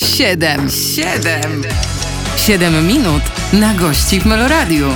[0.00, 1.62] Siedem, siedem,
[2.36, 4.86] siedem minut na gości w Meloradiu.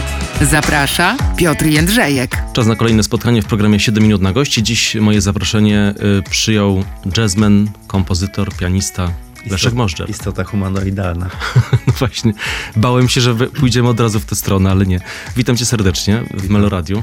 [0.40, 2.42] Zaprasza Piotr Jędrzejek.
[2.52, 4.62] Czas na kolejne spotkanie w programie 7 minut na gości.
[4.62, 6.84] Dziś moje zaproszenie y, przyjął
[7.16, 9.12] jazzman, kompozytor, pianista
[9.50, 10.10] Leszek Możdżer.
[10.10, 11.30] Istota humanoidalna.
[11.87, 12.32] No właśnie,
[12.77, 15.01] bałem się, że pójdziemy od razu w tę stronę, ale nie.
[15.37, 17.03] Witam cię serdecznie w Meloradiu.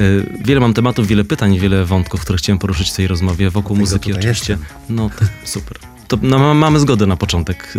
[0.00, 3.50] Y, Wiele mam tematów, wiele pytań, wiele wątków, które chciałem poruszyć w tej rozmowie.
[3.50, 4.52] Wokół Dlatego muzyki oczywiście.
[4.52, 4.68] jestem.
[4.88, 5.78] No to super.
[6.10, 7.76] To no, ma- mamy zgodę na początek,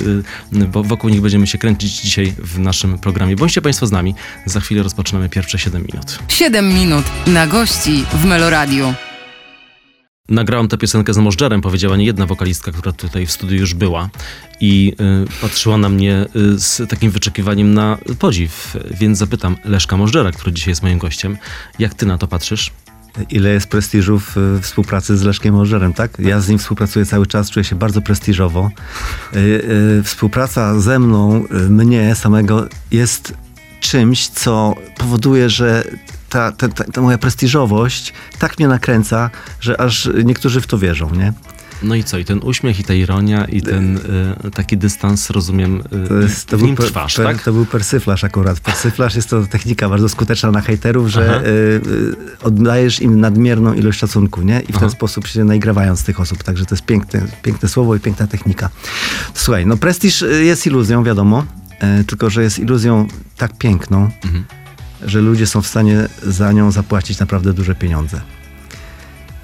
[0.53, 3.35] y, bo wokół nich będziemy się kręcić dzisiaj w naszym programie.
[3.35, 4.15] Bądźcie Państwo z nami.
[4.45, 6.19] Za chwilę rozpoczynamy pierwsze 7 minut.
[6.27, 8.93] Siedem minut na gości w Meloradiu.
[10.29, 14.09] Nagrałam tę piosenkę z Możdżerem, powiedziała nie jedna wokalistka, która tutaj w studiu już była
[14.59, 14.93] i
[15.33, 20.51] y, patrzyła na mnie y, z takim wyczekiwaniem na podziw, więc zapytam Leszka Możdżera, który
[20.51, 21.37] dzisiaj jest moim gościem,
[21.79, 22.71] jak ty na to patrzysz?
[23.29, 26.19] Ile jest prestiżu w y, współpracy z Leszkiem Możerem, tak?
[26.19, 28.71] Ja z nim współpracuję cały czas, czuję się bardzo prestiżowo.
[29.35, 29.37] Y,
[29.99, 33.33] y, Współpraca ze mną, mnie samego jest
[33.79, 35.83] czymś, co powoduje, że
[36.29, 41.15] ta, ta, ta, ta moja prestiżowość tak mnie nakręca, że aż niektórzy w to wierzą,
[41.15, 41.33] nie?
[41.83, 43.97] No i co, i ten uśmiech, i ta ironia, i ten
[44.47, 47.43] y, taki dystans, rozumiem, y, To, jest, to, w był, nim per- trwasz, per- tak?
[47.43, 48.59] to był persyflaż akurat.
[48.59, 51.81] Persyflaż jest to technika bardzo skuteczna na hejterów, że y,
[52.43, 54.59] oddajesz im nadmierną ilość szacunku, nie?
[54.59, 54.79] I w Aha.
[54.79, 56.43] ten sposób się naigrawają z tych osób.
[56.43, 58.69] Także to jest piękne, piękne słowo i piękna technika.
[59.33, 61.45] Słuchaj, no prestiż jest iluzją, wiadomo,
[62.07, 63.07] tylko że jest iluzją
[63.37, 64.43] tak piękną, Mhm.
[65.05, 68.21] że ludzie są w stanie za nią zapłacić naprawdę duże pieniądze.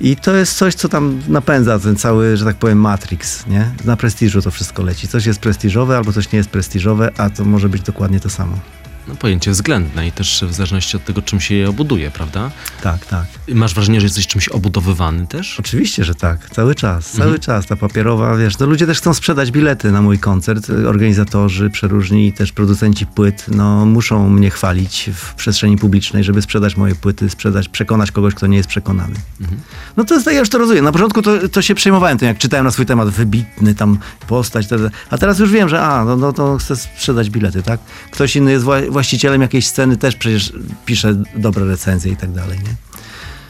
[0.01, 3.71] I to jest coś, co tam napędza ten cały, że tak powiem, Matrix, nie?
[3.85, 5.07] Na prestiżu to wszystko leci.
[5.07, 8.59] Coś jest prestiżowe, albo coś nie jest prestiżowe, a to może być dokładnie to samo.
[9.07, 12.51] No pojęcie względne i też w zależności od tego, czym się je obuduje, prawda?
[12.81, 13.25] Tak, tak.
[13.53, 15.59] Masz wrażenie, że jesteś czymś obudowywany też?
[15.59, 16.49] Oczywiście, że tak.
[16.49, 17.39] Cały czas, cały Mhm.
[17.41, 17.65] czas.
[17.65, 20.69] Ta papierowa, wiesz, no ludzie też chcą sprzedać bilety na mój koncert.
[20.87, 26.95] Organizatorzy, przeróżni też producenci płyt, no muszą mnie chwalić w przestrzeni publicznej, żeby sprzedać moje
[26.95, 29.15] płyty, sprzedać, przekonać kogoś, kto nie jest przekonany.
[29.41, 29.59] Mhm.
[29.97, 30.83] No to jest, ja już to rozumiem.
[30.85, 33.97] Na początku to, to się przejmowałem tym, jak czytałem na swój temat, wybitny tam
[34.27, 34.67] postać,
[35.09, 37.79] a teraz już wiem, że a, no, no to chcę sprzedać bilety, tak?
[38.11, 38.65] Ktoś inny jest
[38.97, 40.53] właścicielem jakiejś sceny, też przecież
[40.85, 42.75] pisze dobre recenzje i tak dalej, nie?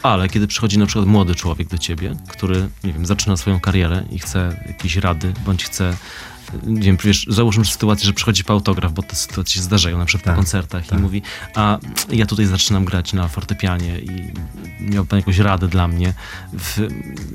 [0.02, 4.04] Ale kiedy przychodzi na przykład młody człowiek do ciebie, który, nie wiem, zaczyna swoją karierę
[4.10, 5.96] i chce jakiejś rady, bądź chce,
[6.66, 10.04] nie wiem, wiesz, załóżmy sytuację, że przychodzi po autograf, bo te sytuacje się zdarzają, na
[10.04, 10.98] przykład Tak, po koncertach tak.
[10.98, 11.22] i mówi,
[11.54, 11.78] a
[12.12, 14.32] ja tutaj zaczynam grać na fortepianie i
[14.80, 16.12] miał pan jakąś radę dla mnie.
[16.52, 16.88] W,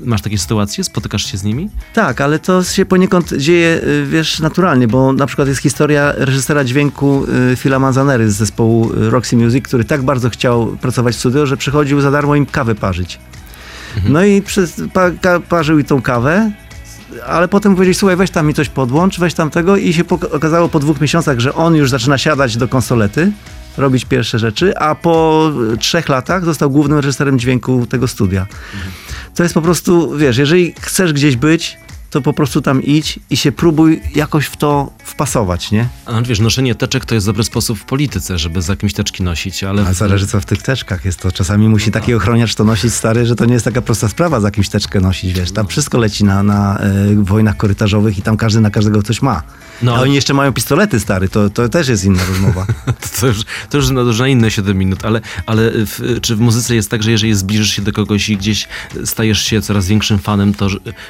[0.04, 0.84] masz takie sytuacje?
[0.84, 1.70] Spotykasz się z nimi?
[1.94, 6.64] Tak, ale to się poniekąd dzieje, y, wiesz, naturalnie, bo na przykład jest historia reżysera
[6.64, 11.18] dźwięku y, Phila Manzanery z zespołu y, Roxy Music, który tak bardzo chciał pracować w
[11.18, 13.18] studio, że przychodził za darmo im kawę parzyć.
[14.08, 16.50] No i przez, pa, ka, parzył i tą kawę,
[17.26, 20.68] ale potem powiedzieli, słuchaj, weź tam mi coś podłącz, weź tam tego i się okazało
[20.68, 23.32] po dwóch miesiącach, że on już zaczyna siadać do konsolety,
[23.76, 28.46] robić pierwsze rzeczy, a po trzech latach został głównym reżyserem dźwięku tego studia.
[29.34, 31.78] To jest po prostu, wiesz, jeżeli chcesz gdzieś być,
[32.14, 35.88] to po prostu tam idź i się próbuj jakoś w to wpasować, nie?
[36.06, 39.64] A wiesz, noszenie teczek to jest dobry sposób w polityce, żeby za kimś teczki nosić,
[39.64, 39.82] ale...
[39.82, 41.20] A w- zależy co w tych teczkach jest.
[41.20, 44.40] To czasami musi taki ochroniarz to nosić stary, że to nie jest taka prosta sprawa
[44.40, 45.52] za jakimś teczkę nosić, wiesz.
[45.52, 49.42] Tam wszystko leci na, na e, wojnach korytarzowych i tam każdy na każdego coś ma.
[49.82, 49.96] No.
[49.96, 52.66] A oni jeszcze mają pistolety, stary, to, to też jest inna rozmowa.
[53.20, 53.38] To, już,
[53.70, 57.02] to już na, na inne 7 minut, ale, ale w, czy w muzyce jest tak,
[57.02, 58.68] że jeżeli zbliżysz się do kogoś i gdzieś
[59.04, 60.68] stajesz się coraz większym fanem, to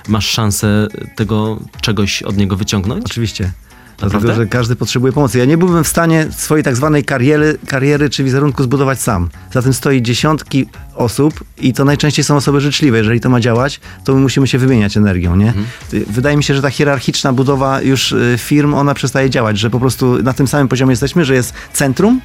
[0.09, 3.05] masz szansę tego czegoś od niego wyciągnąć?
[3.05, 3.53] Oczywiście.
[4.03, 4.19] Naprawdę?
[4.19, 5.39] Dlatego, że każdy potrzebuje pomocy.
[5.39, 9.29] Ja nie byłbym w stanie swojej tak zwanej kariery, kariery czy wizerunku zbudować sam.
[9.53, 12.99] Za tym stoi dziesiątki osób i to najczęściej są osoby życzliwe.
[12.99, 15.55] Jeżeli to ma działać, to my musimy się wymieniać energią, nie?
[15.95, 19.71] Y, Wydaje mi się, że ta hierarchiczna budowa już y, firm, ona przestaje działać, że
[19.71, 22.21] po prostu na tym samym poziomie jesteśmy, że jest centrum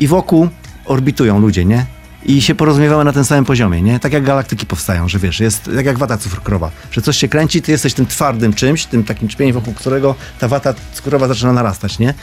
[0.00, 0.48] i wokół
[0.84, 1.86] orbitują ludzie, nie?
[2.24, 4.00] I się porozumiewały na tym samym poziomie, nie?
[4.00, 7.62] Tak jak galaktyki powstają, że wiesz, jest tak jak wata cukrowa, że coś się kręci,
[7.62, 11.98] ty jesteś tym twardym czymś, tym takim czpieniem, wokół którego ta wata cukrowa zaczyna narastać,
[11.98, 12.14] nie?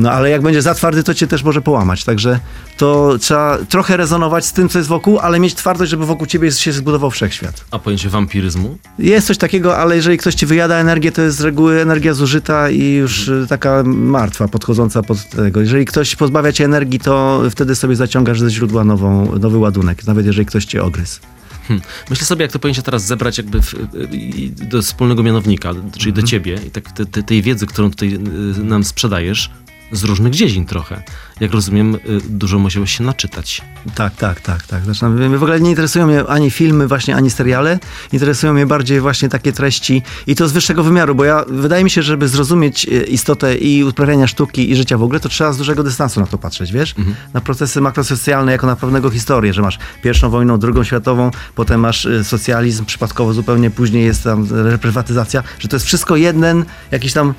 [0.00, 2.04] No ale jak będzie za twardy, to cię też może połamać.
[2.04, 2.40] Także
[2.76, 6.52] to trzeba trochę rezonować z tym, co jest wokół, ale mieć twardość, żeby wokół ciebie
[6.52, 7.64] się zbudował wszechświat.
[7.70, 8.78] A pojęcie wampiryzmu?
[8.98, 12.70] Jest coś takiego, ale jeżeli ktoś ci wyjada energię, to jest z reguły energia zużyta
[12.70, 15.60] i już y, taka martwa, podchodząca pod tego.
[15.60, 20.26] Jeżeli ktoś pozbawia cię energii, to wtedy sobie zaciągasz ze źródła nową, nowy ładunek, nawet
[20.26, 21.20] jeżeli ktoś cię ogryzł.
[21.68, 21.86] Hmm.
[22.10, 23.74] Myślę sobie, jak to pojęcie teraz zebrać jakby w,
[24.12, 28.14] i- do wspólnego mianownika, czyli do ciebie i tak te, te, tej wiedzy, którą tutaj
[28.58, 29.50] y, nam sprzedajesz,
[29.92, 31.02] z różnych dziedzin trochę.
[31.40, 31.98] Jak rozumiem, y,
[32.28, 33.62] dużo musiałeś się naczytać.
[33.94, 34.84] Tak, tak, tak, tak.
[34.84, 37.78] Zresztą mnie w ogóle nie interesują mnie ani filmy, właśnie, ani seriale.
[38.12, 41.90] Interesują mnie bardziej właśnie takie treści i to z wyższego wymiaru, bo ja, wydaje mi
[41.90, 45.56] się, żeby zrozumieć e, istotę i uprawiania sztuki i życia w ogóle, to trzeba z
[45.56, 46.94] dużego dystansu na to patrzeć, wiesz?
[47.34, 52.06] Na procesy makrosocjalne jako na pewnego historię, że masz pierwszą wojną, drugą światową, potem masz
[52.06, 57.34] e, socjalizm, przypadkowo zupełnie później jest tam reprywatyzacja, że to jest wszystko jeden jakiś tam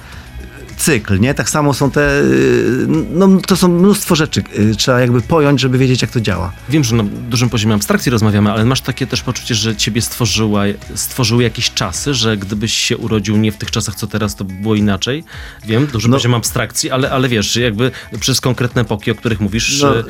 [0.82, 1.34] cykl, nie?
[1.34, 5.78] Tak samo są te, y, no to są mnóstwo rzeczy, y, trzeba jakby pojąć, żeby
[5.78, 6.52] wiedzieć, jak to działa.
[6.70, 10.64] Wiem, że na dużym poziomie abstrakcji rozmawiamy, ale masz takie też poczucie, że ciebie stworzyła,
[10.96, 14.54] stworzyły jakieś czasy, że gdybyś się urodził nie w tych czasach, co teraz, to by
[14.54, 15.24] było inaczej.
[15.66, 16.18] Wiem, duży No.
[16.18, 20.00] poziom abstrakcji, ale, ale wiesz, że jakby przez konkretne epoki, o których mówisz, No.
[20.00, 20.04] e,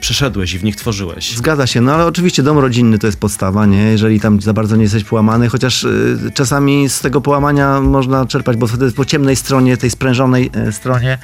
[0.00, 1.36] przeszedłeś i w nich tworzyłeś.
[1.36, 3.82] Zgadza się, no ale oczywiście dom rodzinny to jest podstawa, nie?
[3.82, 8.56] Jeżeli tam za bardzo nie jesteś połamany, chociaż y, czasami z tego połamania można czerpać,
[8.56, 11.18] bo wtedy po ciemnej stronie, tej sprężonej y, stronie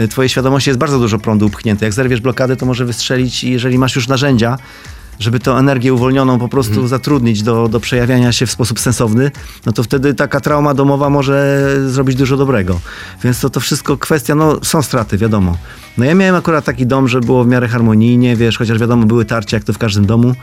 [0.00, 1.84] y, twojej świadomości jest bardzo dużo prądu upchnięte.
[1.84, 4.58] Jak zerwiesz blokadę, to może wystrzelić i jeżeli masz już narzędzia,
[5.18, 9.30] żeby tę energię uwolnioną po prostu zatrudnić do, do przejawiania się w sposób sensowny,
[9.66, 12.80] no to wtedy taka trauma domowa może zrobić dużo dobrego.
[13.24, 15.56] Więc to, to wszystko kwestia, no są straty, wiadomo.
[15.98, 19.24] No ja miałem akurat taki dom, że było w miarę harmonijnie, wiesz, chociaż wiadomo, były
[19.24, 20.34] tarcia, jak to w każdym domu,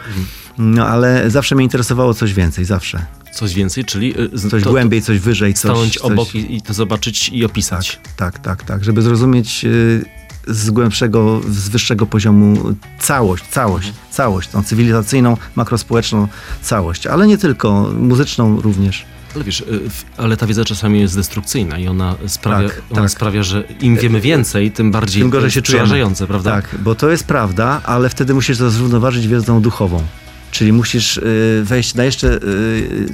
[0.58, 3.06] no ale zawsze mnie interesowało coś więcej, zawsze.
[3.36, 5.60] Coś więcej, czyli e, z- Coś to, głębiej, coś wyżej, coś...
[5.72, 6.12] stanąć coś...
[6.12, 8.00] obok i, i to zobaczyć i opisać.
[8.18, 10.06] Tak, tak, tak, żeby zrozumieć y,
[10.48, 16.28] z głębszego, z wyższego poziomu całość, całość, całość, tą cywilizacyjną, makrospołeczną
[16.62, 19.06] całość, ale nie tylko, muzyczną również.
[19.36, 19.66] Ale wiesz, y,
[20.18, 23.12] ale ta wiedza czasami jest destrukcyjna i ona sprawia, Tak, ona tak.
[23.12, 25.84] sprawia że im wiemy więcej, tym bardziej Tym gorzej się czujemy.
[25.86, 26.52] przerażające, prawda?
[26.52, 30.04] Tak, bo to jest prawda, ale wtedy musisz to zrównoważyć wiedzą duchową.
[30.56, 32.40] Czyli musisz y, wejść na jeszcze,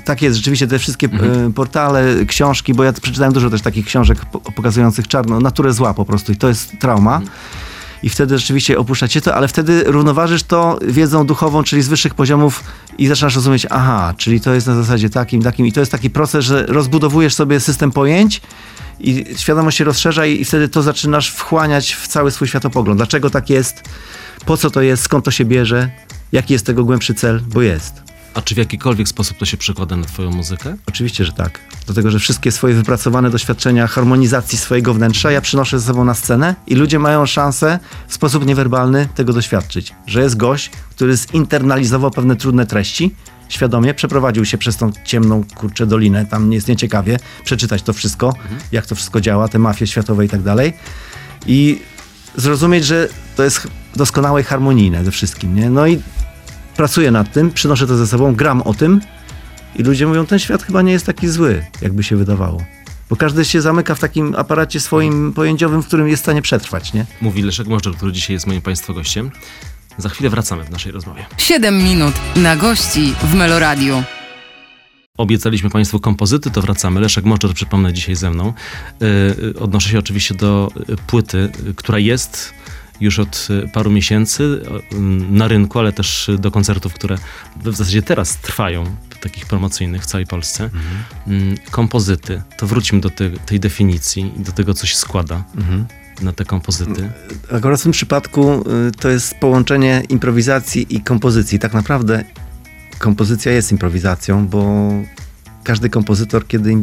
[0.06, 1.08] tak jest, rzeczywiście te wszystkie
[1.48, 5.94] y, portale, książki, bo ja przeczytałem dużo też takich książek po, pokazujących czarno, naturę zła
[5.94, 7.22] po prostu i to jest trauma.
[8.04, 12.16] I wtedy rzeczywiście opuszcza cię to, ale wtedy równoważysz to wiedzą duchową, czyli z wyższych
[12.16, 12.64] poziomów
[12.98, 16.10] i zaczynasz rozumieć, aha, czyli to jest na zasadzie takim, takim i to jest taki
[16.10, 18.42] proces, że rozbudowujesz sobie system pojęć
[19.00, 23.00] i świadomość się rozszerza i, i wtedy to zaczynasz wchłaniać w cały swój światopogląd.
[23.00, 23.84] Dlaczego tak jest?
[24.46, 25.04] Po co to jest?
[25.04, 25.90] Skąd to się bierze?
[26.32, 27.42] Jaki jest tego głębszy cel?
[27.48, 28.04] Bo jest.
[28.34, 30.76] A czy w jakikolwiek sposób to się przekłada na twoją muzykę?
[30.86, 31.60] Oczywiście, że tak.
[31.86, 36.56] Dlatego, że wszystkie swoje wypracowane doświadczenia harmonizacji swojego wnętrza ja przynoszę ze sobą na scenę
[36.68, 39.94] i ludzie mają szansę w sposób niewerbalny tego doświadczyć.
[40.08, 43.16] Że jest gość, który zinternalizował pewne trudne treści,
[43.50, 48.34] świadomie przeprowadził się przez tą ciemną, kurczę, dolinę, tam jest nieciekawie, przeczytać to wszystko,
[48.72, 50.74] jak to wszystko działa, te mafie światowe i tak dalej.
[51.48, 51.82] I
[52.36, 55.70] zrozumieć, że to jest doskonałe i harmonijne ze wszystkim, nie?
[55.70, 56.02] No i
[56.76, 59.02] pracuję nad tym, przynoszę to ze sobą, gram o tym
[59.76, 62.64] i ludzie mówią, ten świat chyba nie jest taki zły, jakby się wydawało.
[63.10, 66.94] Bo każdy się zamyka w takim aparacie swoim pojęciowym, w którym jest w stanie przetrwać,
[66.94, 67.06] nie?
[67.22, 69.32] Mówi Leszek Możdżer, który dzisiaj jest moim państwa gościem.
[69.98, 71.26] Za chwilę wracamy w naszej rozmowie.
[71.38, 74.04] 7 minut na gości w Meloradiu.
[75.22, 77.00] Obiecaliśmy Państwu kompozyty, to wracamy.
[77.00, 78.54] Leszek Możdżer, przypomnę, dzisiaj ze mną.
[79.00, 82.54] Yy, odnoszę się oczywiście do y, płyty, y, która jest
[83.02, 84.62] już od paru miesięcy
[85.30, 87.18] na rynku, ale też do koncertów, które
[87.64, 90.70] w zasadzie teraz trwają, takich promocyjnych w całej Polsce.
[91.28, 92.42] Mm, Kompozyty.
[92.58, 95.44] To wróćmy do te, tej definicji i do tego, co się składa
[96.22, 97.12] na te kompozyty.
[97.52, 101.60] Akurat w tym przypadku y, to jest połączenie improwizacji i kompozycji.
[101.60, 102.24] Tak naprawdę
[103.02, 104.90] kompozycja jest improwizacją, bo
[105.64, 106.74] każdy kompozytor, kiedy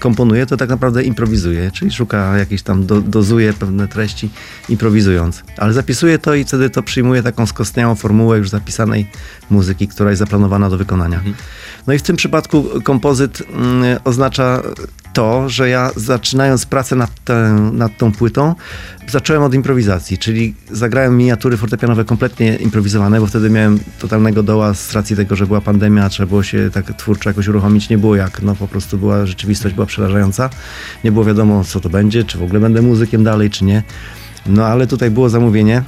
[0.00, 4.30] komponuje, to tak naprawdę improwizuje, czyli szuka jakieś tam, do, dozuje pewne treści,
[4.68, 5.42] improwizując.
[5.56, 9.06] Ale zapisuje to i wtedy to przyjmuje taką skostniałą formułę już zapisanej
[9.50, 11.20] muzyki, która jest zaplanowana do wykonania.
[11.86, 14.62] No i w tym przypadku kompozyt mm, oznacza
[15.12, 18.54] to, że ja zaczynając pracę nad, tę, nad tą płytą,
[19.08, 24.92] zacząłem od improwizacji, czyli zagrałem miniatury fortepianowe kompletnie improwizowane, bo wtedy miałem totalnego doła z
[24.92, 28.42] racji tego, że była pandemia, trzeba było się tak twórczo jakoś uruchomić, nie było jak,
[28.42, 30.50] no po prostu była rzeczywistość była przerażająca,
[31.04, 33.82] nie było wiadomo co to będzie, czy w ogóle będę muzykiem dalej, czy nie.
[34.46, 35.82] No ale tutaj było zamówienie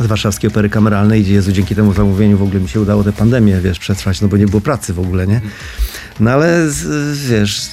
[0.00, 3.12] z Warszawskiej Opery Kameralnej i Jezu, dzięki temu zamówieniu w ogóle mi się udało tę
[3.12, 5.40] pandemię, wiesz, przetrwać, no bo nie było pracy w ogóle, nie?
[6.20, 6.66] No ale,
[7.28, 7.70] wiesz,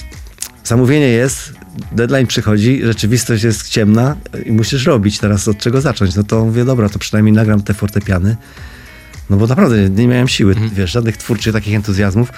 [0.64, 1.52] zamówienie jest,
[1.92, 6.14] deadline przychodzi, rzeczywistość jest ciemna i musisz robić teraz od czego zacząć.
[6.14, 8.36] No to mówię, dobra, to przynajmniej nagram te fortepiany.
[9.30, 12.32] No bo naprawdę nie miałem siły, wiesz, żadnych twórczych takich entuzjazmów.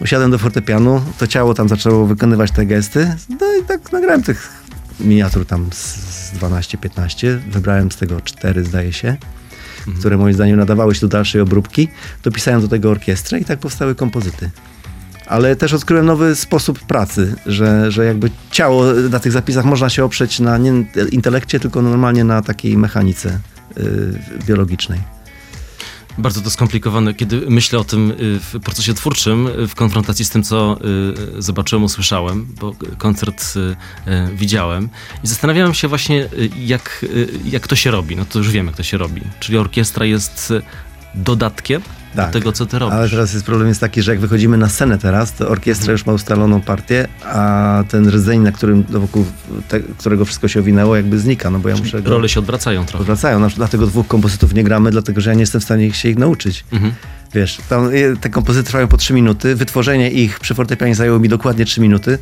[0.00, 4.52] Usiadłem do fortepianu, to ciało tam zaczęło wykonywać te gesty, no i tak nagrałem tych
[5.00, 9.16] miniatur tam z z 12-15, wybrałem z tego cztery, zdaje się,
[9.98, 11.88] które moim zdaniem nadawały się do dalszej obróbki.
[12.22, 14.50] Dopisałem do tego orkiestrę i tak powstały kompozyty.
[15.26, 20.04] Ale też odkryłem nowy sposób pracy, że, że jakby ciało na tych zapisach można się
[20.04, 23.38] oprzeć na nie intelekcie, tylko normalnie na takiej mechanice
[23.78, 25.15] y, biologicznej.
[26.18, 30.30] Bardzo to skomplikowane, kiedy myślę o tym y, w procesie twórczym, y, w konfrontacji z
[30.30, 30.78] tym, co
[31.38, 33.54] y, zobaczyłem, usłyszałem, bo koncert
[34.34, 34.88] widziałem
[35.24, 37.06] i zastanawiałem się właśnie, jak,
[37.44, 38.16] jak to się robi.
[38.16, 39.22] No to już wiemy, jak to się robi.
[39.40, 40.52] Czyli orkiestra jest
[41.14, 41.82] dodatkiem
[42.16, 42.94] tak, do tego, co ty robisz.
[42.94, 46.06] Ale teraz jest problem jest taki, że jak wychodzimy na scenę teraz, to orkiestra już
[46.06, 49.24] ma ustaloną partię, a ten rdzeń, na którym wokół
[49.68, 52.00] te, którego wszystko się owinęło, jakby znika, no bo ja muszę...
[52.04, 53.00] Role się odwracają trochę.
[53.00, 56.18] Odwracają, dlatego dwóch kompozytów nie gramy, dlatego że ja nie jestem w stanie się ich
[56.18, 56.64] nauczyć.
[56.72, 56.92] Mhm.
[57.34, 61.64] Wiesz, tam, te kompozyty trwają po trzy minuty, wytworzenie ich przy fortepianie zajęło mi dokładnie
[61.64, 62.18] trzy minuty.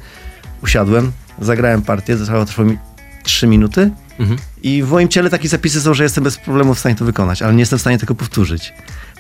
[0.63, 2.79] Usiadłem, zagrałem partię, trwało, trwało mi
[3.23, 4.39] trzy minuty mhm.
[4.65, 7.43] I w moim ciele takie zapisy są, że jestem bez problemu w stanie to wykonać,
[7.43, 8.73] ale nie jestem w stanie tego powtórzyć.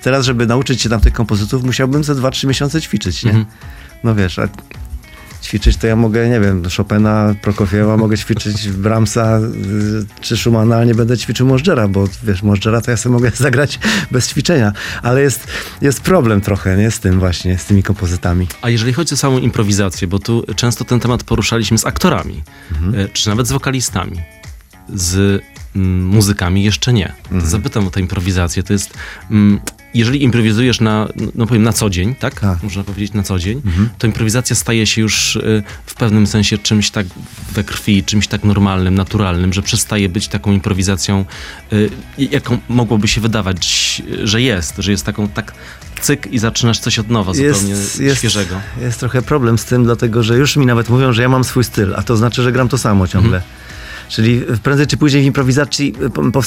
[0.03, 3.31] Teraz, żeby nauczyć się tam tych kompozytów, musiałbym za 2-3 miesiące ćwiczyć, nie?
[3.31, 3.47] Mhm.
[4.05, 4.49] No wiesz, a
[5.43, 10.87] ćwiczyć to ja mogę, nie wiem, Chopina, Prokofiewa, mogę ćwiczyć Brahmsa y, czy Schumana, ale
[10.87, 13.79] nie będę ćwiczył Możdżera, bo wiesz, Możdżera to ja sobie mogę zagrać
[14.11, 14.73] bez ćwiczenia,
[15.03, 15.47] ale jest,
[15.81, 18.47] jest problem trochę, nie, z tym właśnie, z tymi kompozytami.
[18.63, 22.95] A jeżeli chodzi o samą improwizację, bo tu często ten temat poruszaliśmy z aktorami, mhm.
[22.95, 24.23] Y, czy nawet z wokalistami,
[24.95, 25.43] z
[25.76, 27.12] mm, muzykami jeszcze nie.
[27.23, 27.47] Mhm.
[27.47, 28.62] Zapytam o tę improwizację.
[28.62, 28.95] To jest
[29.31, 29.61] mm,
[29.95, 32.41] jeżeli improwizujesz na, no powiem, na co dzień, tak?
[32.41, 32.62] tak.
[32.62, 33.88] Można powiedzieć na co dzień, mhm.
[33.99, 37.07] to improwizacja staje się już y, w pewnym sensie czymś tak
[37.53, 41.25] we krwi, czymś tak normalnym, naturalnym, że przestaje być taką improwizacją,
[41.73, 45.53] y, jaką mogłoby się wydawać, że jest, że jest taką tak
[46.00, 48.61] cyk i zaczynasz coś od nowa, zupełnie jest, jest, świeżego.
[48.81, 51.64] Jest trochę problem z tym, dlatego że już mi nawet mówią, że ja mam swój
[51.64, 53.37] styl, a to znaczy, że gram to samo ciągle.
[53.37, 53.55] Mhm.
[54.08, 55.94] Czyli prędzej czy później w improwizacji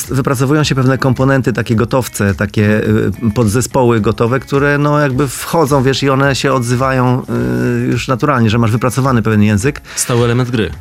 [0.10, 5.84] y, wypracowują się pewne komponenty, takie gotowce, takie y, podzespoły gotowe, które no jakby wchodzą,
[5.84, 7.24] wiesz, i one się odzywają
[7.84, 9.82] y, już naturalnie, że masz wypracowany pewien język.
[9.96, 10.72] Stały element gry.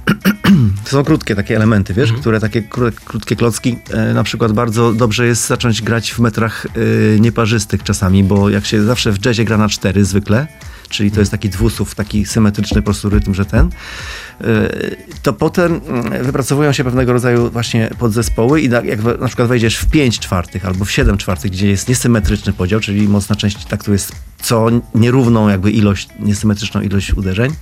[0.85, 2.21] To są krótkie takie elementy, wiesz, mhm.
[2.21, 2.63] które takie
[3.05, 6.67] krótkie klocki, e, na przykład bardzo dobrze jest zacząć grać w metrach
[7.21, 10.47] nieparzystych czasami, bo jak się zawsze w jazzie gra na cztery zwykle,
[10.89, 15.81] czyli to jest taki dwusów, taki symetryczny po prostu rytm, że ten, y, to potem
[15.87, 20.67] mm, wypracowują się pewnego rodzaju właśnie podzespoły i jak na przykład wejdziesz w 5 czwartych
[20.67, 24.13] albo w 7 czwartych, gdzie jest niesymetryczny podział, czyli mocna część tak tu jest
[24.43, 27.53] co nierówną jakby ilość, niesymetryczną ilość uderzeń,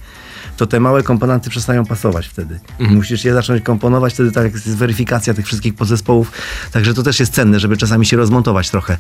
[0.56, 2.60] to te małe komponenty przestają pasować wtedy.
[2.78, 2.96] Mhm.
[2.96, 6.32] Musisz je zacząć komponować, wtedy tak jest weryfikacja tych wszystkich podzespołów,
[6.72, 8.98] także to też jest cenne, żeby czasami się rozmontować trochę.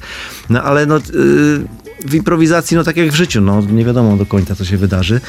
[0.50, 1.02] No ale no, yy,
[2.06, 5.20] w improwizacji, no tak jak w życiu, no nie wiadomo do końca, co się wydarzy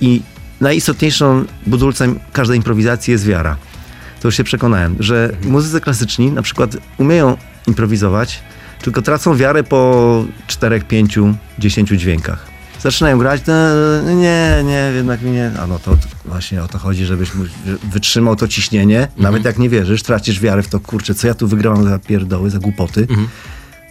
[0.00, 0.22] i
[0.60, 3.56] najistotniejszą budulcem każdej improwizacji jest wiara.
[4.20, 5.52] To już się przekonałem, że mhm.
[5.52, 7.36] muzycy klasyczni na przykład umieją
[7.66, 8.42] improwizować,
[8.82, 11.18] tylko tracą wiarę po 4, 5,
[11.58, 12.53] 10 dźwiękach
[12.84, 15.50] zaczynają grać, no, nie, nie, jednak nie.
[15.62, 17.30] A no to właśnie o to chodzi, żebyś
[17.92, 19.22] wytrzymał to ciśnienie, mhm.
[19.22, 22.50] nawet jak nie wierzysz, tracisz wiarę w to, kurczę, co ja tu wygrałam za pierdoły,
[22.50, 23.28] za głupoty, mhm.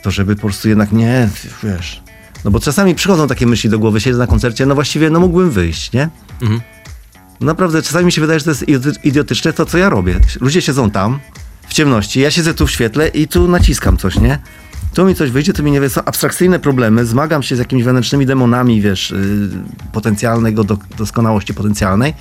[0.03, 1.29] to żeby po prostu jednak nie,
[1.63, 2.03] wiesz.
[2.45, 5.51] No bo czasami przychodzą takie myśli do głowy, siedzę na koncercie, no właściwie no mógłbym
[5.51, 6.09] wyjść, nie?
[6.41, 6.61] Mhm.
[7.41, 8.65] Naprawdę, czasami mi się wydaje, że to jest
[9.05, 10.19] idiotyczne to, co ja robię.
[10.41, 11.19] Ludzie siedzą tam,
[11.67, 14.39] w ciemności, ja siedzę tu w świetle i tu naciskam coś, nie?
[14.93, 17.83] Tu mi coś wyjdzie, to mi nie wie, są abstrakcyjne problemy, zmagam się z jakimiś
[17.83, 19.49] wewnętrznymi demonami, wiesz, yy,
[19.91, 22.13] potencjalnego do, doskonałości potencjalnej.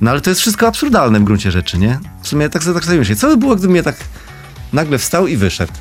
[0.00, 1.98] No ale to jest wszystko absurdalne w gruncie rzeczy, nie?
[2.22, 3.96] W sumie tak sobie tak sobie myślę, co by było, gdybym ja tak
[4.72, 5.72] nagle wstał i wyszedł?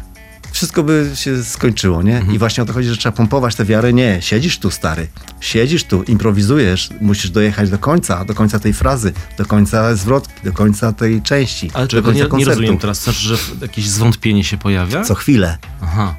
[0.51, 2.17] Wszystko by się skończyło, nie?
[2.17, 2.35] Mhm.
[2.35, 3.93] I właśnie o to chodzi, że trzeba pompować tę wiarę.
[3.93, 5.07] Nie, siedzisz tu, stary.
[5.39, 10.53] Siedzisz tu, improwizujesz, musisz dojechać do końca, do końca tej frazy, do końca zwrotki, do
[10.53, 11.71] końca tej części.
[11.73, 13.03] Ale czego nie, nie rozumiem teraz?
[13.03, 15.03] Znaczy, że jakieś zwątpienie się pojawia?
[15.03, 15.57] Co chwilę.
[15.81, 16.15] Aha.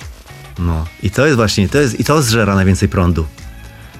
[0.58, 0.86] No.
[1.02, 3.26] I to jest właśnie, to jest, i to zżera najwięcej prądu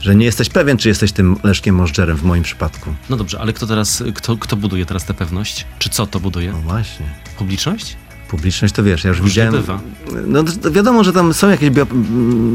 [0.03, 2.95] że nie jesteś pewien, czy jesteś tym Leszkiem Możdżerem w moim przypadku.
[3.11, 5.67] No dobrze, ale kto teraz, kto, kto buduje teraz tę pewność?
[5.79, 6.53] Czy co to buduje?
[6.53, 7.07] No właśnie.
[7.39, 7.97] Publiczność?
[8.33, 9.53] Publiczność, to wiesz, ja już Różnie widziałem.
[9.53, 9.81] Bywa.
[10.27, 11.87] No wiadomo, że tam są jakieś bio,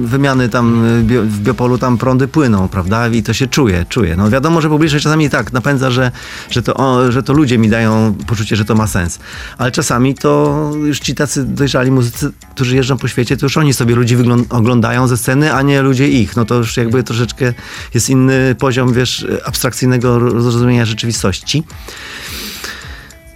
[0.03, 3.07] wymiany tam bio, w biopolu, tam prądy płyną, prawda?
[3.07, 4.15] I to się czuje, czuje.
[4.15, 6.11] No wiadomo, że publiczność czasami tak napędza, że,
[6.49, 9.19] że, to, o, że to ludzie mi dają poczucie, że to ma sens.
[9.57, 13.73] Ale czasami to już ci tacy dojrzali muzycy, którzy jeżdżą po świecie, to już oni
[13.73, 14.17] sobie ludzi
[14.49, 16.35] oglądają ze sceny, a nie ludzie ich.
[16.35, 17.53] No to już jakby troszeczkę
[17.93, 21.63] jest inny poziom, wiesz, abstrakcyjnego zrozumienia rzeczywistości.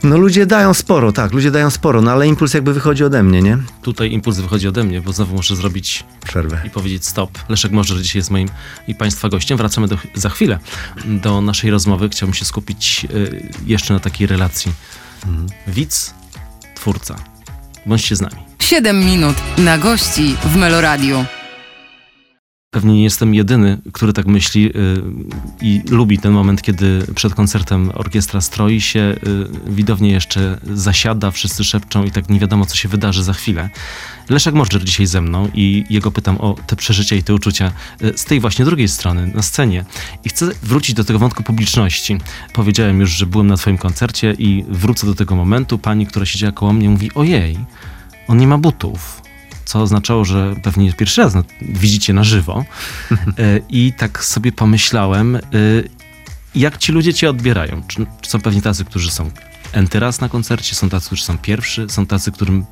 [0.03, 3.41] No ludzie dają sporo, tak, ludzie dają sporo, no ale impuls jakby wychodzi ode mnie,
[3.41, 3.57] nie?
[3.81, 7.39] Tutaj impuls wychodzi ode mnie, bo znowu muszę zrobić przerwę i powiedzieć stop.
[7.49, 8.49] Leszek Możdżer dzisiaj jest moim
[8.87, 9.57] i Państwa gościem.
[9.57, 10.59] Wracamy do, za chwilę
[11.05, 12.09] do naszej rozmowy.
[12.09, 14.71] Chciałbym się skupić y, jeszcze na takiej relacji.
[15.27, 15.47] Mhm.
[15.67, 16.13] Widz,
[16.75, 17.15] twórca.
[17.85, 18.35] Bądźcie z nami.
[18.59, 21.25] 7 minut na gości w Meloradiu.
[22.73, 24.71] Pewnie nie jestem jedyny, który tak myśli y,
[25.61, 28.99] i lubi ten moment, kiedy przed koncertem orkiestra stroi się,
[29.69, 33.69] y, widownie jeszcze zasiada, wszyscy szepczą i tak nie wiadomo, co się wydarzy za chwilę.
[34.29, 37.71] Leszek Możdżer dzisiaj ze mną i jego pytam o te przeżycia i te uczucia
[38.03, 39.85] y, z tej właśnie drugiej strony, na scenie.
[40.23, 42.17] I chcę wrócić do tego wątku publiczności.
[42.53, 45.77] Powiedziałem już, że byłem na twoim koncercie i wrócę do tego momentu.
[45.77, 47.57] Pani, która siedziała koło mnie mówi, ojej,
[48.27, 49.21] on nie ma butów
[49.65, 52.65] co oznaczało, że pewnie pierwszy raz widzicie na żywo.
[53.37, 55.39] E, I tak sobie pomyślałem, e,
[56.55, 57.83] jak ci ludzie cię odbierają.
[57.87, 59.31] Czy, czy są pewnie tacy, którzy są
[59.73, 62.65] enty raz na koncercie, są tacy, którzy są pierwszy, są tacy, którym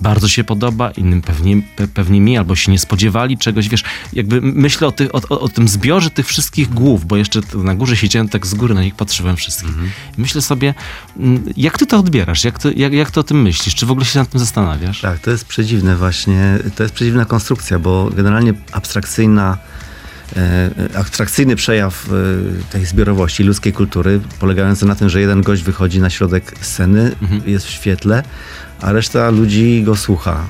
[0.00, 3.82] bardzo się podoba, innym pewnie, pe, pewnie mi, albo się nie spodziewali czegoś, wiesz,
[4.12, 7.74] jakby myślę o, ty, o, o, o tym zbiorze tych wszystkich głów, bo jeszcze na
[7.74, 9.68] górze siedziałem, tak z góry na nich patrzyłem wszystkich.
[9.68, 9.90] Mhm.
[10.18, 10.74] Myślę sobie,
[11.16, 13.90] mm, jak ty to odbierasz, jak, to, jak, jak to o tym myślisz, czy w
[13.90, 15.00] ogóle się nad tym zastanawiasz?
[15.00, 19.58] Tak, to jest przedziwne właśnie, to jest przedziwna konstrukcja, bo generalnie abstrakcyjna
[20.94, 26.10] abstrakcyjny przejaw e, tej zbiorowości ludzkiej kultury, polegający na tym, że jeden gość wychodzi na
[26.10, 27.42] środek sceny, mhm.
[27.46, 28.22] jest w świetle,
[28.80, 30.46] a reszta ludzi go słucha.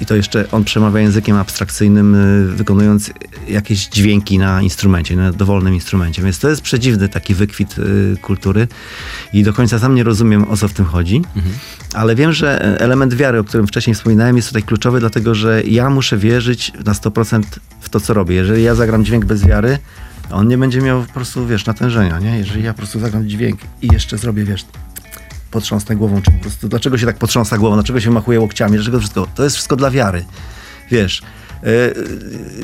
[0.00, 3.10] I to jeszcze on przemawia językiem abstrakcyjnym, y, wykonując
[3.48, 6.22] jakieś dźwięki na instrumencie, na dowolnym instrumencie.
[6.22, 8.68] Więc to jest przedziwny taki wykwit y, kultury
[9.32, 11.16] i do końca sam nie rozumiem, o co w tym chodzi.
[11.16, 11.54] Mhm.
[11.94, 15.90] Ale wiem, że element wiary, o którym wcześniej wspominałem, jest tutaj kluczowy, dlatego że ja
[15.90, 17.42] muszę wierzyć na 100%
[17.80, 18.34] w to, co robię.
[18.34, 19.78] Jeżeli ja zagram dźwięk bez wiary,
[20.30, 22.38] on nie będzie miał po prostu, wiesz, natężenia, nie?
[22.38, 24.64] Jeżeli ja po prostu zagram dźwięk i jeszcze zrobię, wiesz,
[25.52, 28.98] potrząsnę głową, czy po prostu dlaczego się tak potrząsa głową, dlaczego się machuje łokciami, dlaczego
[28.98, 29.26] wszystko?
[29.34, 30.24] To jest wszystko dla wiary.
[30.90, 31.22] Wiesz,
[31.62, 31.94] yy,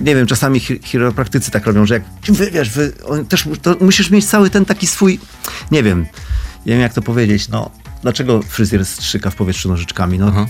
[0.01, 2.93] nie wiem, czasami chiropraktycy tak robią, że jak wy, wiesz, wy,
[3.29, 3.49] też
[3.81, 5.21] musisz mieć cały ten taki swój,
[5.71, 6.07] nie wiem,
[6.67, 7.71] nie wiem jak to powiedzieć, no,
[8.03, 10.47] dlaczego fryzjer strzyka w powietrzu nożyczkami, no,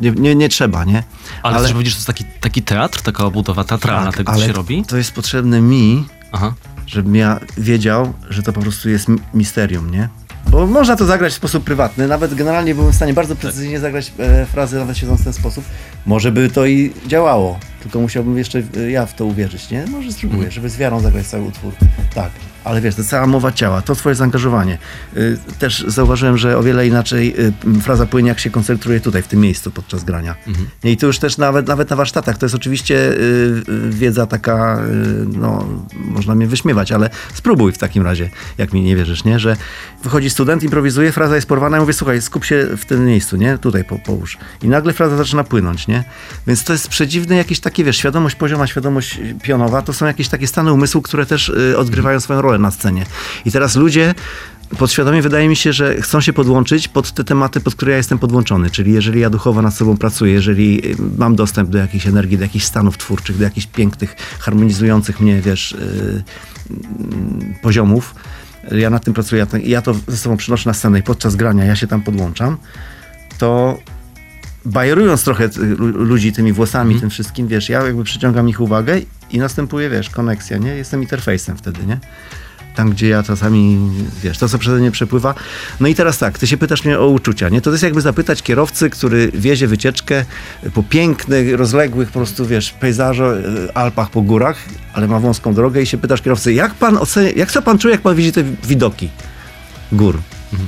[0.00, 1.02] Nie, nie, nie, trzeba, nie?
[1.42, 4.52] Ale, ale że to jest taki, taki teatr, taka obudowa teatralna tak, tego, co się
[4.52, 4.84] robi?
[4.84, 6.54] to jest potrzebne mi, Aha.
[6.86, 10.08] żebym ja wiedział, że to po prostu jest misterium, nie?
[10.50, 12.08] Bo można to zagrać w sposób prywatny.
[12.08, 15.64] Nawet generalnie byłem w stanie bardzo precyzyjnie zagrać e, frazy, nawet siedząc w ten sposób.
[16.06, 17.58] Może by to i działało.
[17.82, 19.86] Tylko musiałbym jeszcze e, ja w to uwierzyć, nie?
[19.86, 20.52] Może spróbuję, mhm.
[20.52, 21.72] żeby z wiarą zagrać cały utwór.
[22.14, 22.30] Tak.
[22.64, 24.78] Ale wiesz, to cała mowa ciała, to twoje zaangażowanie.
[25.16, 29.26] Y, też zauważyłem, że o wiele inaczej y, fraza płynie, jak się koncentruje tutaj, w
[29.26, 30.34] tym miejscu podczas grania.
[30.46, 30.66] Mhm.
[30.84, 34.80] I to już też nawet, nawet na warsztatach, to jest oczywiście y, wiedza taka,
[35.26, 39.38] no, można mnie wyśmiewać, ale spróbuj w takim razie, jak mi nie wierzysz, nie?
[39.38, 39.56] Że
[40.02, 43.58] wychodzi student, improwizuje, fraza jest porwana i mówię, słuchaj, skup się w tym miejscu, nie?
[43.58, 44.38] Tutaj po, połóż.
[44.62, 46.04] I nagle fraza zaczyna płynąć, nie?
[46.46, 50.46] Więc to jest przedziwne jakieś takie, wiesz, świadomość pozioma, świadomość pionowa, to są jakieś takie
[50.46, 53.06] stany umysłu, które też odgrywają swoją rolę rolę na scenie.
[53.44, 54.14] I teraz ludzie
[54.78, 58.18] podświadomie wydaje mi się, że chcą się podłączyć pod te tematy, pod które ja jestem
[58.18, 58.70] podłączony.
[58.70, 62.42] Czyli jeżeli ja duchowo nad sobą pracuję, jeżeli y, mam dostęp do jakiejś energii, do
[62.42, 66.22] jakichś stanów twórczych, do jakichś pięknych, harmonizujących mnie, wiesz, yy,
[66.70, 68.14] yy, poziomów,
[68.72, 71.64] ja nad tym pracuję, ja, ja to ze sobą przynoszę na scenę i podczas grania
[71.64, 72.56] ja się tam podłączam,
[73.38, 73.78] to
[74.64, 77.00] bajerując trochę ludzi tymi włosami, mm.
[77.00, 80.74] tym wszystkim, wiesz, ja jakby przyciągam ich uwagę i następuje, wiesz, koneksja, nie?
[80.74, 82.00] Jestem interfejsem wtedy, nie?
[82.74, 83.78] Tam, gdzie ja czasami,
[84.22, 85.34] wiesz, to co przeze mnie przepływa.
[85.80, 87.60] No i teraz tak, ty się pytasz mnie o uczucia, nie?
[87.60, 90.24] To jest jakby zapytać kierowcy, który wiezie wycieczkę
[90.74, 93.36] po pięknych, rozległych po prostu, wiesz, pejzażach,
[93.68, 94.56] e, Alpach po górach,
[94.92, 97.92] ale ma wąską drogę i się pytasz kierowcy, jak pan ocenia, jak co pan czuje,
[97.92, 99.08] jak pan widzi te widoki
[99.92, 100.18] gór?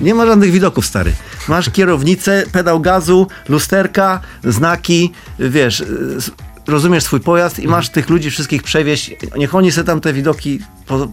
[0.00, 1.12] Nie ma żadnych widoków, stary.
[1.48, 5.84] Masz kierownicę, pedał gazu, lusterka, znaki, wiesz, e,
[6.66, 9.10] rozumiesz swój pojazd i masz tych ludzi wszystkich przewieźć.
[9.36, 11.08] Niech oni sobie tam te widoki po,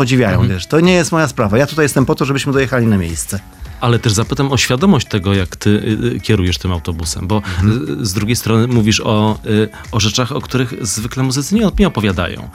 [0.00, 0.48] podziwiają, mhm.
[0.48, 0.66] wiesz.
[0.66, 1.58] To nie jest moja sprawa.
[1.58, 3.40] Ja tutaj jestem po to, żebyśmy dojechali na miejsce
[3.80, 8.06] ale też zapytam o świadomość tego, jak ty y, y, kierujesz tym autobusem, bo mhm.
[8.06, 12.48] z drugiej strony mówisz o, y, o rzeczach, o których zwykle muzycy nie, nie opowiadają.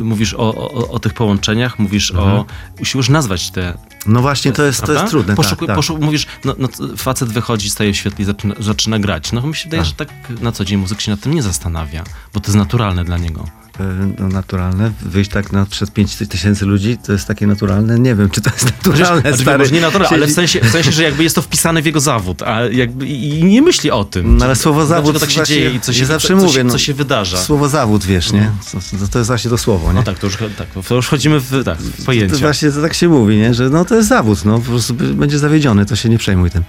[0.00, 2.28] Mówisz o, o, o tych połączeniach, mówisz mhm.
[2.28, 2.44] o...
[2.80, 3.78] Usiłujesz nazwać te...
[4.06, 5.36] No właśnie, to jest, to jest trudne.
[5.36, 6.00] Poszukuj, tak, tak.
[6.00, 9.32] Mówisz, no, no, facet wychodzi, staje w świetle i zaczyna, zaczyna grać.
[9.32, 9.88] No mi się wydaje, tak.
[9.88, 12.04] że tak na co dzień muzyk się nad tym nie zastanawia,
[12.34, 13.65] bo to jest naturalne dla niego.
[13.80, 14.92] E, no, naturalne.
[15.02, 17.98] Wyjść tak na, przez 5 tysięcy ludzi, to jest takie naturalne.
[17.98, 19.20] Nie wiem, czy to jest naturalne.
[19.20, 19.58] Znaczy, stary.
[19.58, 22.00] Może nie naturalne, ale w sensie, w sensie, że jakby jest to wpisane w jego
[22.00, 24.36] zawód, a jakby i nie myśli o tym.
[24.36, 26.78] No, ale słowo zawód tak się dzieje i co się, zawsze co, mówię, co, co
[26.78, 27.36] się wydarza.
[27.36, 28.50] Słowo zawód, wiesz, nie?
[28.72, 29.94] To, to jest właśnie to słowo, nie?
[29.94, 32.34] No tak, to już, tak, to już wchodzimy w, tak, w pojęcie.
[32.34, 33.54] To, właśnie to tak się mówi, nie?
[33.54, 36.64] Że no to jest zawód, no po prostu będzie zawiedziony, to się nie przejmuj tym.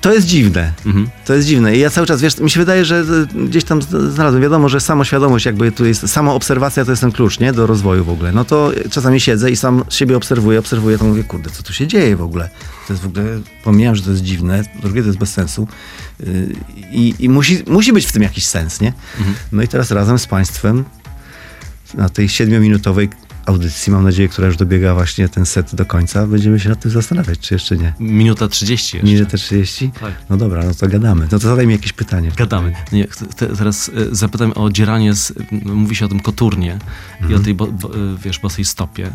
[0.00, 0.72] To jest dziwne.
[0.86, 1.10] Mhm.
[1.26, 1.76] To jest dziwne.
[1.76, 5.46] I ja cały czas, wiesz, mi się wydaje, że gdzieś tam znalazłem, wiadomo, że samoświadomość
[5.46, 6.08] jakby tu jest,
[6.50, 7.52] samoobserwacja to jest ten klucz nie?
[7.52, 8.32] Do rozwoju w ogóle.
[8.32, 11.86] No to czasami siedzę i sam siebie obserwuję, obserwuję, to mówię, kurde, co tu się
[11.86, 12.50] dzieje w ogóle?
[12.86, 13.24] To jest w ogóle,
[13.64, 15.68] pomijam, że to jest dziwne, drugie to jest bez sensu.
[16.20, 16.56] Yy,
[16.92, 18.92] I, i musi, musi być w tym jakiś sens, nie?
[19.18, 19.36] Mhm.
[19.52, 20.84] No i teraz razem z państwem
[21.94, 23.08] na tej siedmiominutowej
[23.46, 26.90] audycji, mam nadzieję, która już dobiega właśnie ten set do końca, będziemy się nad tym
[26.90, 27.92] zastanawiać, czy jeszcze nie.
[28.00, 29.12] Minuta 30 jeszcze.
[29.12, 29.90] Minutę 30?
[30.00, 30.12] Tak.
[30.30, 31.22] No dobra, no to gadamy.
[31.32, 32.30] No to zadaj mi jakieś pytanie.
[32.36, 32.72] Gadamy.
[32.92, 35.32] Nie, chcę- chcę teraz e, zapytam o dzieranie, z,
[35.64, 36.78] no, mówi się o tym koturnie
[37.20, 37.40] i Mhm.
[37.40, 39.10] o tej, bo, bo, e, wiesz, bosej stopie.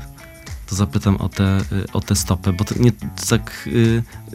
[0.69, 1.61] To zapytam o tę e,
[1.93, 3.69] o tę stopę, bo to nie to tak,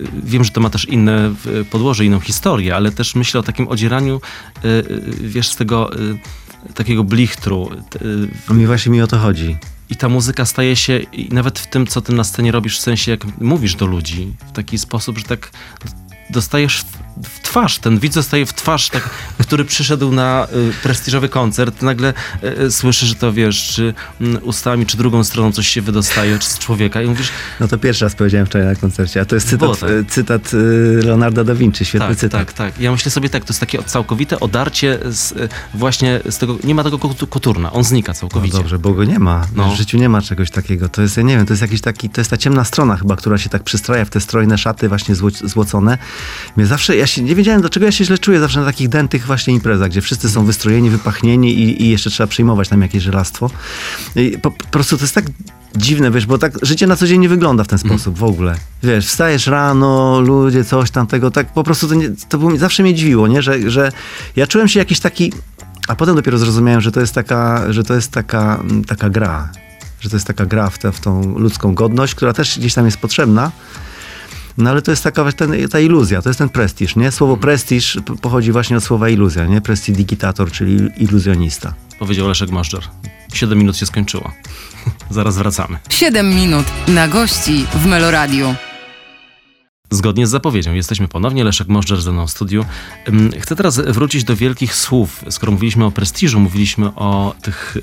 [0.03, 1.35] e, wiem, że to ma też inne
[1.71, 4.21] podłoże, inną historię, ale też myślę o takim odzieraniu,
[4.65, 4.83] e, e,
[5.21, 5.91] wiesz, z tego
[6.75, 7.71] takiego blichtru.
[7.73, 7.99] E,
[8.49, 9.57] No mi właśnie mi o to chodzi.
[9.91, 11.01] I ta muzyka staje się,
[11.31, 14.53] nawet w tym, co ty na scenie robisz, w sensie jak mówisz do ludzi, w
[14.53, 15.51] taki sposób, że tak
[16.31, 16.85] dostajesz
[17.25, 19.11] w, twarz, ten widz dostaje w twarz, tak,
[19.43, 24.39] który przyszedł na y, prestiżowy koncert, nagle y, y, słyszy, że to wiesz, czy mm,
[24.43, 27.29] ustami, czy drugą stroną coś się wydostaje czy z człowieka i mówisz,
[27.61, 29.91] No to pierwszy raz powiedziałem wczoraj na koncercie, a to jest cytat, tak.
[29.91, 30.57] e, cytat e,
[31.07, 32.41] Leonarda da Vinci, świetny tak, cytat.
[32.41, 32.81] tak, tak.
[32.81, 36.75] Ja myślę sobie tak, to jest takie całkowite odarcie z, y, właśnie z tego, nie
[36.75, 38.57] ma tego kotu- koturna, on znika No całkowicie.
[38.59, 39.47] dobrze, bo go nie ma.
[39.57, 39.71] No.
[39.73, 40.89] W życiu nie ma czegoś takiego.
[40.89, 43.17] To jest, ja nie wiem, to jest jakiś taki, to jest ta ciemna strona chyba,
[43.17, 45.99] która się tak przystraja w te strojne szaty właśnie zło, złocone.
[46.57, 48.89] Mnie zawsze, ja się nie wiedziałem, do czego ja się źle czuję zawsze na takich
[48.89, 53.03] dętych właśnie imprezach, gdzie wszyscy są wystrojeni, wypachnieni i, i jeszcze trzeba przyjmować tam jakieś
[53.03, 53.51] żelastwo.
[54.17, 55.25] I po, po prostu to jest tak
[55.77, 58.55] dziwne, wiesz, bo tak życie na co dzień nie wygląda w ten sposób w ogóle.
[58.83, 62.83] Wiesz, wstajesz rano, ludzie, coś tam tego, tak po prostu to, nie, to było, zawsze
[62.83, 63.93] mnie dziwiło, nie, że, że
[64.37, 65.33] ja czułem się jakiś taki,
[65.89, 69.49] a potem dopiero zrozumiałem, że to jest taka, że to jest taka, mm, taka gra,
[70.01, 72.85] że to jest taka gra w, tę w tą ludzką godność, która też gdzieś tam
[72.85, 73.51] jest potrzebna.
[74.59, 77.13] No ale to jest taka właśnie ten, ta iluzja, to jest ten prestiż, nie?
[77.13, 79.61] Słowo prestiż p- pochodzi właśnie od słowa iluzja, nie?
[79.61, 81.75] Prestidigitator, czyli iluzjonista.
[81.99, 82.81] Powiedział Leszek Możdżer.
[83.35, 84.33] Siedem minut się skończyło.
[85.11, 85.79] Zaraz wracamy.
[85.89, 88.55] 7 minut na gości w Meloradiu.
[89.91, 91.45] Zgodnie z zapowiedzią, jesteśmy ponownie.
[91.45, 92.65] Leszek Możdżer ze mną w studiu.
[93.41, 95.25] Chcę teraz wrócić do wielkich słów.
[95.31, 97.77] Skoro mówiliśmy o prestiżu, mówiliśmy o tych,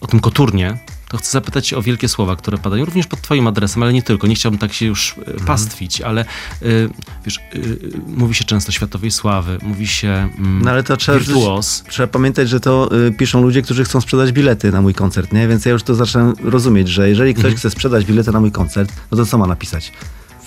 [0.00, 0.78] o tym koturnie,
[1.14, 4.26] to chcę zapytać o wielkie słowa, które padają również pod twoim adresem, ale nie tylko.
[4.26, 6.24] Nie chciałbym tak się już e, pastwić, ale
[6.62, 6.90] y,
[7.24, 11.84] wiesz, y, mówi się często światowej sławy, mówi się mm, No ale to trzeba, wirtuos.
[11.88, 15.48] trzeba pamiętać, że to y, piszą ludzie, którzy chcą sprzedać bilety na mój koncert, nie?
[15.48, 18.92] Więc ja już to zacząłem rozumieć, że jeżeli ktoś chce sprzedać bilety na mój koncert,
[19.10, 19.92] no to co ma napisać?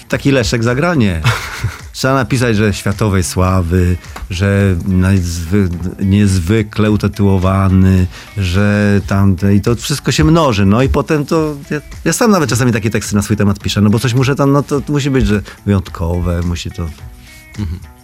[0.09, 1.21] Taki Leszek zagranie.
[1.93, 3.97] Trzeba napisać, że światowej sławy,
[4.29, 10.65] że niezwy, niezwykle utytułowany, że tam i to wszystko się mnoży.
[10.65, 11.55] No i potem to.
[11.69, 14.35] Ja, ja sam nawet czasami takie teksty na swój temat piszę, no bo coś muszę
[14.35, 16.89] tam, no to, to musi być, że wyjątkowe, musi to.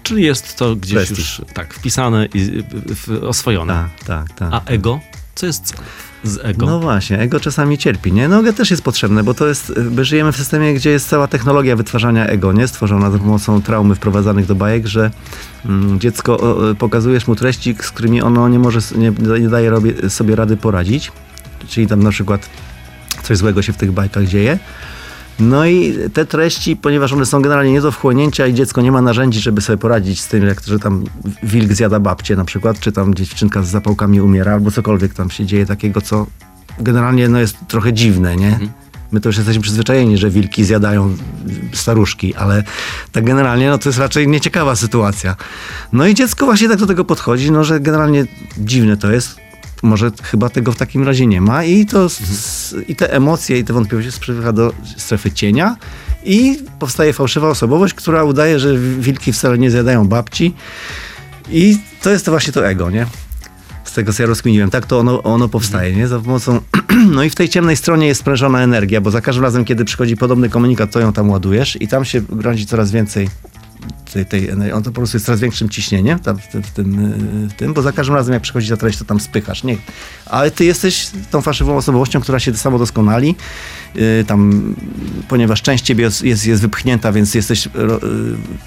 [0.03, 1.39] Czyli jest to gdzieś Prestiż.
[1.39, 2.39] już tak wpisane i
[3.09, 3.73] y, y, oswojone.
[3.73, 4.53] Tak, tak, tak.
[4.53, 4.99] A ego?
[5.35, 5.73] Co jest
[6.23, 6.65] z ego?
[6.65, 8.27] No właśnie, ego czasami cierpi, nie?
[8.27, 11.27] No ego też jest potrzebne, bo to jest, my żyjemy w systemie, gdzie jest cała
[11.27, 12.67] technologia wytwarzania ego, nie?
[12.67, 15.11] Stworzona za pomocą traumy wprowadzanych do bajek, że
[15.65, 20.09] mm, dziecko, o, pokazujesz mu treści, z którymi ono nie może, nie, nie daje robie,
[20.09, 21.11] sobie rady poradzić.
[21.67, 22.49] Czyli tam na przykład
[23.23, 24.59] coś złego się w tych bajkach dzieje.
[25.39, 29.01] No i te treści, ponieważ one są generalnie nie do wchłonięcia i dziecko nie ma
[29.01, 31.03] narzędzi, żeby sobie poradzić z tym, jak że tam
[31.43, 35.45] wilk zjada babcię na przykład, czy tam dziewczynka z zapałkami umiera, albo cokolwiek tam się
[35.45, 36.27] dzieje takiego, co
[36.79, 38.59] generalnie no, jest trochę dziwne, nie?
[39.11, 41.15] My to już jesteśmy przyzwyczajeni, że wilki zjadają
[41.73, 42.63] staruszki, ale
[43.11, 45.35] tak generalnie no, to jest raczej nieciekawa sytuacja.
[45.91, 48.25] No i dziecko właśnie tak do tego podchodzi, no, że generalnie
[48.57, 49.42] dziwne to jest.
[49.83, 53.63] Może chyba tego w takim razie nie ma i to s- i te emocje i
[53.63, 55.75] te wątpliwości spływa do strefy cienia
[56.23, 60.53] i powstaje fałszywa osobowość, która udaje, że wilki wcale nie zjadają babci
[61.49, 63.05] i to jest to właśnie to ego, nie?
[63.85, 64.69] Z tego, co ja rozkminiłem.
[64.69, 66.07] Tak to ono, ono powstaje, nie?
[66.07, 66.59] Za pomocą...
[67.11, 70.17] No i w tej ciemnej stronie jest sprężona energia, bo za każdym razem, kiedy przychodzi
[70.17, 73.29] podobny komunikat, to ją tam ładujesz i tam się gromadzi coraz więcej
[74.13, 74.73] tej, tej energii.
[74.73, 76.93] On to po prostu jest coraz większym ciśnieniem tam w, tym, w, tym,
[77.41, 79.63] yy, w tym, bo za każdym razem, jak przychodzi ta treść, to tam spychasz.
[79.63, 79.77] Nie.
[80.25, 83.35] Ale ty jesteś tą fałszywą osobowością, która się samo doskonali,
[83.95, 84.75] yy, tam,
[85.27, 87.71] ponieważ część ciebie jest, jest, jest wypchnięta, więc jesteś yy,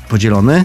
[0.08, 0.64] podzielony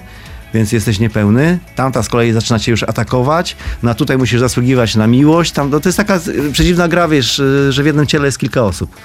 [0.53, 1.59] więc jesteś niepełny.
[1.75, 3.55] Tamta z kolei zaczyna cię już atakować.
[3.83, 5.51] No a tutaj musisz zasługiwać na miłość.
[5.51, 8.39] Tam, no, to jest taka y, przedziwna gra, wiesz, y, że w jednym ciele jest
[8.39, 8.95] kilka osób.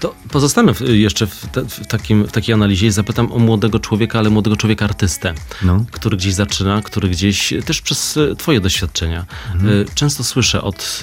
[0.00, 3.78] To pozostanę w- jeszcze w, te, w, takim, w takiej analizie i zapytam o młodego
[3.80, 5.84] człowieka, ale młodego człowieka artystę, No.
[5.90, 9.26] który gdzieś zaczyna, który gdzieś też przez e, twoje doświadczenia.
[9.54, 9.82] Mhm.
[9.82, 11.02] e, Często słyszę od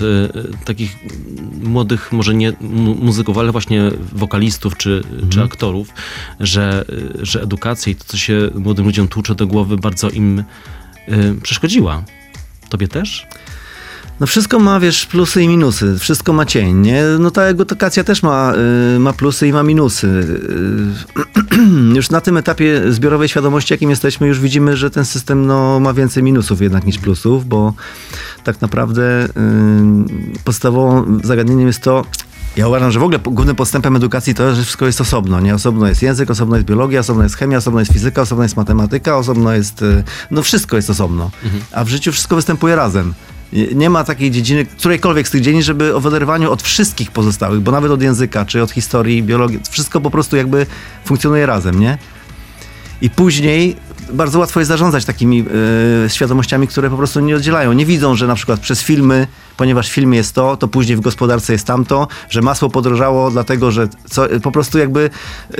[0.61, 0.95] e, takich
[1.63, 5.29] młodych, może nie mu- muzyków, ale właśnie wokalistów czy, Mhm.
[5.29, 5.89] czy aktorów,
[6.39, 6.85] że,
[7.21, 10.43] że edukacja i to, co się młodym ludziom tłucze do głowy, bardzo im
[11.43, 12.03] przeszkodziła.
[12.69, 13.27] Tobie też?
[14.19, 15.99] No wszystko ma, wiesz, plusy i minusy.
[15.99, 17.03] Wszystko ma cień, nie?
[17.19, 18.53] No ta edukacja też ma,
[18.95, 20.07] y, ma plusy i ma minusy.
[21.57, 25.79] Y, już na tym etapie zbiorowej świadomości, jakim jesteśmy, już widzimy, że ten system no,
[25.79, 27.73] ma więcej minusów jednak niż plusów, bo
[28.43, 29.29] tak naprawdę y,
[30.43, 32.05] podstawowym zagadnieniem jest to,
[32.55, 35.39] ja uważam, że w ogóle głównym postępem edukacji to, że wszystko jest osobno.
[35.39, 35.55] Nie?
[35.55, 39.17] Osobno jest język, osobno jest biologia, osobno jest chemia, osobno jest fizyka, osobno jest matematyka,
[39.17, 39.81] osobno jest...
[39.81, 41.31] y, No wszystko jest osobno.
[41.71, 43.13] A w życiu wszystko występuje razem.
[43.53, 47.71] Nie- ma takiej dziedziny, którejkolwiek z tych dziedzin, żeby o oderwaniu od wszystkich pozostałych, bo
[47.71, 50.65] nawet od języka, czy od historii, biologii, wszystko po prostu jakby
[51.05, 51.97] funkcjonuje razem, nie?
[53.01, 53.75] I później
[54.13, 55.45] bardzo łatwo jest zarządzać takimi
[56.05, 57.73] e, świadomościami, które po prostu nie oddzielają.
[57.73, 61.01] Nie widzą, że na przykład przez filmy, ponieważ w filmie jest to, to później w
[61.01, 65.09] gospodarce jest tamto, że masło podrożało dlatego, że co, po prostu jakby
[65.51, 65.57] e,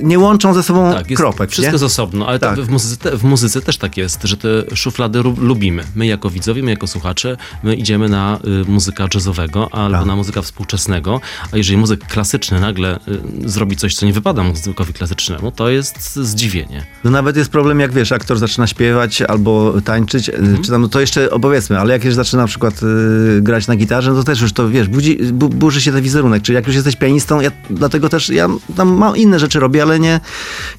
[0.00, 1.50] nie łączą ze sobą Tak, jest, kropek.
[1.50, 1.74] wszystko nie?
[1.74, 2.60] jest osobno, ale Tak.
[2.60, 5.84] w, muzyce, w muzyce też tak jest, że te szuflady lubimy.
[5.94, 10.06] My jako widzowie, my jako słuchacze, my idziemy na y, muzyka jazzowego albo Tak.
[10.06, 11.20] na muzyka współczesnego,
[11.52, 12.96] a jeżeli muzyk klasyczny nagle
[13.44, 16.84] y, zrobi coś, co nie wypada muzykowi klasycznemu, to jest zdziwienie.
[17.04, 20.54] No nawet jest problem, jak wiesz, aktor zaczyna śpiewać albo tańczyć, Mhm.
[20.54, 23.66] y, czy tam, no to jeszcze opowiedzmy, ale jak już zaczyna na przykład y, grać
[23.66, 26.56] na gitarze, no to też już to, wiesz, budzi, bu, burzy się ten wizerunek, czyli
[26.56, 30.20] jak już jesteś pianistą, ja dlatego też, ja tam mam inne rzeczy robię, ale nie,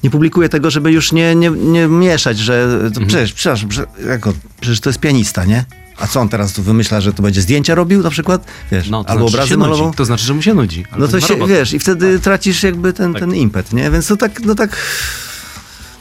[0.04, 3.06] nie publikuję tego, żeby już nie, nie, nie mieszać, że Mhm.
[3.06, 3.68] przecież, przepraszam,
[4.08, 5.64] jako, przecież to jest pianista, nie?
[5.98, 8.44] A co on teraz tu wymyśla, że to będzie zdjęcia robił na przykład?
[8.72, 9.94] Wiesz, No, albo znaczy, obrazy malował?
[9.94, 10.84] To znaczy, że mu się nudzi.
[10.98, 13.20] No to się, wiesz, i wtedy tracisz jakby ten, Tak.
[13.20, 13.90] ten impet, nie?
[13.90, 14.76] Więc to tak, no tak...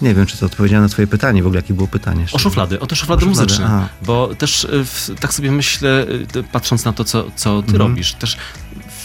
[0.02, 2.26] Nie wiem, czy to odpowiedziałem na twoje pytanie, w ogóle jakie było pytanie.
[2.32, 3.66] O szuflady, o te szuflady O szuflady, muzyczne.
[3.66, 3.90] aha.
[4.06, 7.78] Bo też y, w, tak sobie myślę, ty- patrząc na to, co, co ty Mhm.
[7.90, 8.38] robisz, też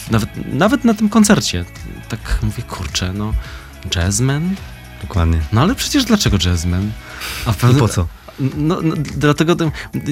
[0.07, 1.65] w, nawet, nawet na tym koncercie,
[2.09, 3.33] tak mówię, kurczę, no,
[3.95, 4.55] jazzman?
[5.01, 5.39] Dokładnie.
[5.53, 6.91] No ale przecież dlaczego jazzman?
[7.45, 8.07] A I po co?
[8.57, 9.55] No, no dlatego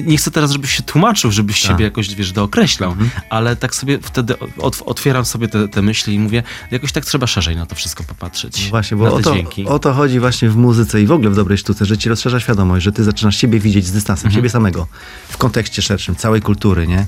[0.06, 1.70] nie chcę teraz, żebyś się tłumaczył, żebyś Tak.
[1.70, 3.10] siebie jakoś, wiesz, dookreślał, Mhm.
[3.30, 7.26] ale tak sobie wtedy ot, otwieram sobie te, te myśli i mówię, jakoś tak trzeba
[7.26, 8.64] szerzej na to wszystko popatrzeć.
[8.64, 9.34] No Właśnie, bo o to,
[9.66, 12.40] o to chodzi właśnie w muzyce i w ogóle w dobrej sztuce, że ci rozszerza
[12.40, 14.38] świadomość, że ty zaczynasz siebie widzieć z dystansem, Mhm.
[14.38, 14.86] siebie samego,
[15.28, 17.06] w kontekście szerszym, całej kultury, nie?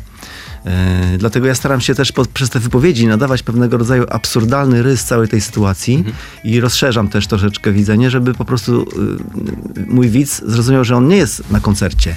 [0.67, 5.05] E, dlatego ja staram się też po, przez te wypowiedzi nadawać pewnego rodzaju absurdalny rys
[5.05, 6.15] całej tej sytuacji Mhm.
[6.45, 8.83] i rozszerzam też troszeczkę widzenie, żeby po prostu
[9.77, 12.15] y, mój widz zrozumiał, że on nie jest na koncercie.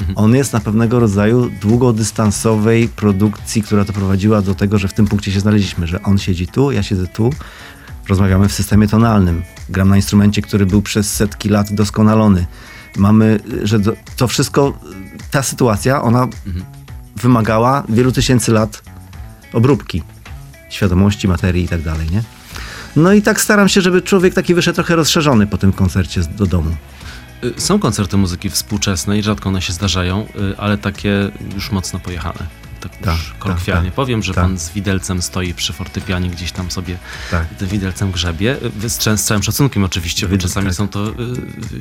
[0.00, 0.18] Mhm.
[0.18, 5.32] On jest na pewnego rodzaju długodystansowej produkcji, która doprowadziła do tego, że w tym punkcie
[5.32, 7.30] się znaleźliśmy, że on siedzi tu, ja siedzę tu,
[8.08, 9.42] rozmawiamy w systemie tonalnym.
[9.68, 12.46] Gram na instrumencie, który był przez setki lat doskonalony.
[12.96, 14.78] Mamy, że do, to wszystko,
[15.30, 16.77] ta sytuacja, ona Mhm.
[17.22, 18.82] Wymagała wielu tysięcy lat
[19.52, 20.02] obróbki
[20.70, 22.22] świadomości, materii i tak dalej, nie?
[22.96, 26.46] No i tak staram się, żeby człowiek taki wyszedł trochę rozszerzony po tym koncercie do
[26.46, 26.76] domu.
[27.44, 32.46] Y, Są koncerty muzyki współczesnej, rzadko one się zdarzają, y, ale takie już mocno pojechane.
[32.80, 34.44] Tak, Tak, już kolokwialnie tak, powiem, że tak.
[34.44, 36.98] pan z widelcem stoi przy fortepianie, gdzieś tam sobie
[37.30, 37.46] Tak.
[37.60, 38.56] widelcem grzebie.
[38.84, 40.74] Y, Z, z całym szacunkiem oczywiście, bo czasami tak.
[40.76, 41.08] są to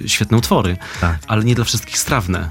[0.05, 1.17] y, świetne utwory, Tak.
[1.27, 2.49] ale nie dla wszystkich strawne.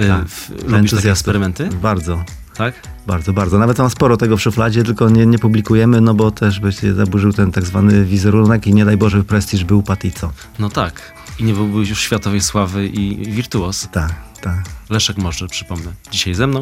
[0.00, 0.28] Y, Tak.
[0.28, 1.68] w- Lubisz takie eksperymenty?
[1.82, 2.24] Bardzo.
[2.56, 2.74] Tak?
[3.06, 3.58] Bardzo, bardzo.
[3.58, 6.94] Nawet mam sporo tego w szufladzie, tylko nie, nie publikujemy, no bo też by się
[6.94, 10.32] zaburzył ten tak zwany wizerunek i nie daj Boże prestiż był Patico.
[10.58, 11.12] No tak.
[11.38, 13.88] I nie byłbyś już światowej sławy i, i wirtuos.
[13.92, 14.58] Tak, tak.
[14.90, 16.60] Leszek może, przypomnę, dzisiaj ze mną.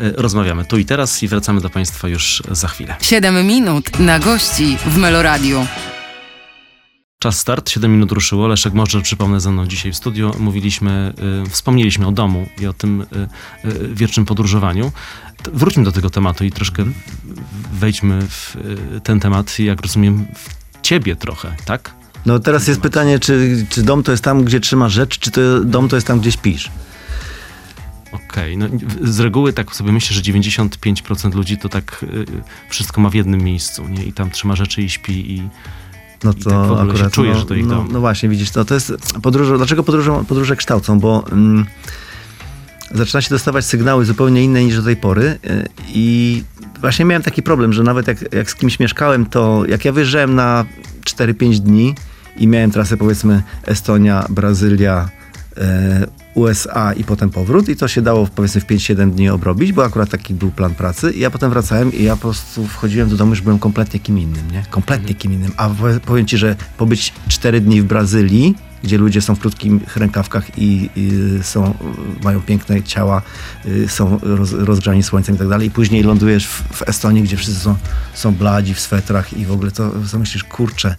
[0.00, 2.94] Y, Rozmawiamy tu i teraz i wracamy do Państwa już za chwilę.
[3.00, 5.66] 7 minut na gości w Meloradiu.
[7.22, 8.48] Czas start, 7 minut ruszyło.
[8.48, 10.32] Leszek może przypomnę ze mną dzisiaj w studiu.
[10.38, 11.12] Mówiliśmy,
[11.46, 13.04] y, wspomnieliśmy o domu i o tym y,
[13.68, 14.92] y, wiecznym podróżowaniu.
[15.42, 16.84] T- Wróćmy do tego tematu i troszkę
[17.72, 18.56] wejdźmy w
[18.96, 21.94] y, ten temat, jak rozumiem, w ciebie trochę, tak?
[22.26, 25.40] No teraz jest pytanie, czy, czy dom to jest tam, gdzie trzymasz rzeczy, czy to
[25.64, 26.70] dom to jest tam, gdzie śpisz?
[28.12, 28.66] Okej, no
[29.00, 32.26] z reguły tak sobie myślę, że 95% ludzi to tak y,
[32.68, 34.04] wszystko ma w jednym miejscu, nie?
[34.04, 35.48] I tam trzyma rzeczy i śpi i
[36.24, 38.28] No I to tak w ogóle akurat, czuje, no, że to ich no, no właśnie,
[38.28, 41.66] widzisz, to, to jest podróże, dlaczego podróże, podróże kształcą, bo mm,
[42.94, 46.44] zaczyna się dostawać sygnały zupełnie inne niż do tej pory y, i
[46.80, 50.34] właśnie miałem taki problem, że nawet jak, jak z kimś mieszkałem, to jak ja wyjeżdżałem
[50.34, 50.64] na
[51.04, 51.94] 4-5 dni
[52.36, 55.08] i miałem trasę powiedzmy Estonia, Brazylia,
[56.34, 60.10] USA i potem powrót i to się dało powiedzmy w 5-7 dni obrobić, bo akurat
[60.10, 63.30] taki był plan pracy i ja potem wracałem i ja po prostu wchodziłem do domu,
[63.30, 64.64] już byłem kompletnie kim innym, nie?
[64.70, 65.52] Kompletnie kim innym.
[65.56, 69.96] A powie- powiem ci, że pobyć 4 dni w Brazylii gdzie ludzie są w krótkich
[69.96, 71.10] rękawkach i, i
[71.42, 71.74] są,
[72.24, 73.22] mają piękne ciała,
[73.66, 75.68] y, są roz, rozgrzani słońcem i tak dalej.
[75.68, 77.76] I później lądujesz w, w Estonii, gdzie wszyscy są,
[78.14, 80.96] są bladzi w swetrach i w ogóle to, to myślisz, kurczę,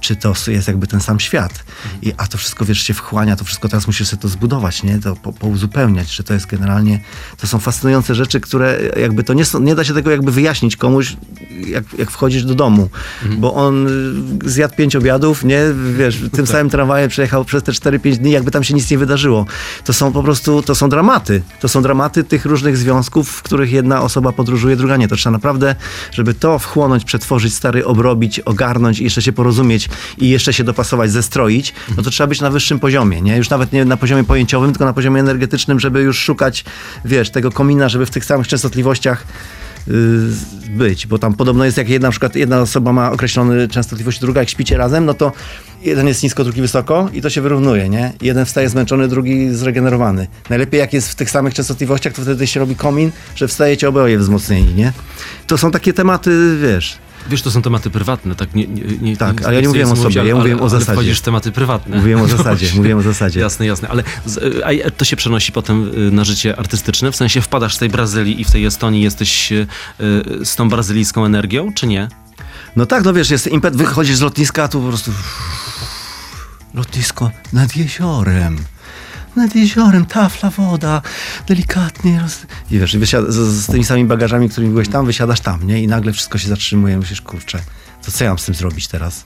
[0.00, 1.64] czy to jest jakby ten sam świat.
[2.02, 4.98] I, a to wszystko, wiesz, się wchłania, to wszystko teraz musisz sobie to zbudować, nie?
[4.98, 7.00] To po, pouzupełniać, że to jest generalnie,
[7.36, 10.76] to są fascynujące rzeczy, które jakby to nie, są, nie da się tego jakby wyjaśnić
[10.76, 11.16] komuś,
[11.66, 12.88] jak, jak wchodzisz do domu,
[13.38, 15.60] bo on y, zjadł pięć obiadów, nie?
[15.98, 19.46] Wiesz, tym samym tramwajem przejechał przez te 4-5 dni, jakby tam się nic nie wydarzyło.
[19.84, 21.42] To są po prostu, to są dramaty.
[21.60, 25.08] To są dramaty tych różnych związków, w których jedna osoba podróżuje, druga nie.
[25.08, 25.74] To trzeba naprawdę,
[26.12, 31.10] żeby to wchłonąć, przetworzyć, stary, obrobić, ogarnąć i jeszcze się porozumieć i jeszcze się dopasować,
[31.10, 33.36] zestroić, no to trzeba być na wyższym poziomie, nie?
[33.36, 36.64] Już nawet nie na poziomie pojęciowym, tylko na poziomie energetycznym, żeby już szukać,
[37.04, 39.26] wiesz, tego komina, żeby w tych samych częstotliwościach
[39.88, 39.92] y,
[40.70, 44.40] być, bo tam podobno jest, jak jedna, na przykład jedna osoba ma określone częstotliwość, druga
[44.40, 45.32] jak śpicie razem, no to
[45.86, 48.12] jeden jest nisko, drugi wysoko i to się wyrównuje, nie?
[48.22, 50.26] Jeden wstaje zmęczony, drugi zregenerowany.
[50.50, 54.18] Najlepiej jak jest w tych samych częstotliwościach, to wtedy się robi komin, że wstajecie oboje
[54.18, 54.92] wzmocnieni, nie?
[55.46, 56.98] To są takie tematy, wiesz,
[57.30, 58.54] Wiesz, to są tematy prywatne, tak?
[58.54, 60.70] Nie, nie, nie, Tak, ale ja nie mówiłem o sobie, ja ale- mówiłem o ale
[60.70, 60.92] zasadzie.
[60.92, 61.96] wchodzisz w tematy prywatne.
[61.96, 62.76] Mówiłem o No zasadzie, właśnie.
[62.76, 63.40] mówiłem o zasadzie.
[63.40, 63.88] Jasne, jasne.
[63.88, 64.02] Ale
[64.64, 67.12] a to się przenosi potem y, na życie artystyczne?
[67.12, 69.66] W sensie wpadasz z tej Brazylii i w tej Estonii jesteś y,
[70.40, 72.08] y, z tą brazylijską energią, czy nie?
[72.76, 75.10] No tak, no wiesz, jest impet, wychodzisz z lotniska, tu po prostu
[76.76, 78.56] lotnisko nad jeziorem.
[79.36, 81.02] Nad jeziorem, tafla woda,
[81.48, 82.20] delikatnie.
[82.20, 82.38] Roz...
[82.70, 85.82] I wiesz, wysiada, z, z tymi samymi bagażami, którymi byłeś tam, wysiadasz tam, nie?
[85.82, 87.58] I nagle wszystko się zatrzymuje, myślisz, kurczę,
[88.04, 89.24] to co ja mam z tym zrobić teraz?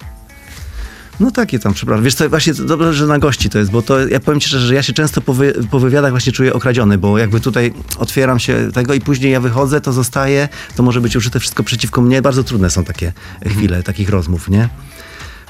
[1.20, 2.04] No takie tam, przepraszam.
[2.04, 4.66] Wiesz co, właśnie dobrze, że na gości to jest, bo to, ja powiem ci szczerze,
[4.66, 8.38] że ja się często po, wy, po wywiadach właśnie czuję okradziony, bo jakby tutaj otwieram
[8.38, 12.22] się tego i później ja wychodzę, to zostaje, to może być użyte wszystko przeciwko mnie.
[12.22, 13.12] Bardzo trudne są takie
[13.46, 14.68] chwile, takich rozmów, nie?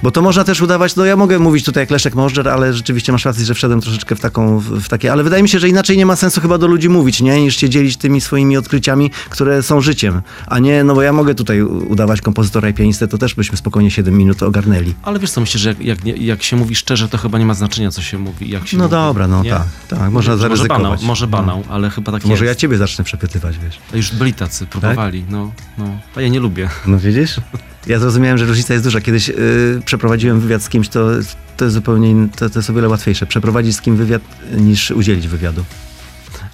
[0.03, 3.13] Bo to można też udawać, no ja mogę mówić tutaj jak Leszek Możdżer, ale rzeczywiście
[3.13, 5.69] masz rację, że wszedłem troszeczkę w taką, w, w takie, ale wydaje mi się, że
[5.69, 7.41] inaczej nie ma sensu chyba do ludzi mówić, nie?
[7.43, 10.23] Niż się dzielić tymi swoimi odkryciami, które są życiem.
[10.47, 13.91] A nie, no bo ja mogę tutaj udawać kompozytora i pianistę, to też byśmy spokojnie
[13.91, 14.95] 7 minut ogarnęli.
[15.03, 17.55] Ale wiesz co, myślę, że jak, jak, jak się mówi szczerze, to chyba nie ma
[17.55, 18.51] znaczenia, co się mówi.
[18.51, 19.51] Jak się No mówi, dobra, no nie?
[19.51, 20.83] tak, tak, można może zaryzykować.
[20.83, 21.31] banał, może No.
[21.31, 22.61] banał, ale chyba tak Może ja jest.
[22.61, 23.79] ciebie zacznę przepytywać, wiesz.
[23.95, 25.85] Już byli tacy, próbowali, no, no.
[26.17, 26.69] A ja nie lubię.
[26.87, 27.37] No widzisz?
[27.87, 29.01] Ja zrozumiałem, że różnica jest duża.
[29.01, 31.09] Kiedyś y, przeprowadziłem wywiad z kimś, to,
[31.57, 33.27] to jest zupełnie, to, to jest o wiele łatwiejsze.
[33.27, 34.23] Przeprowadzić z kim wywiad,
[34.57, 35.65] niż udzielić wywiadu.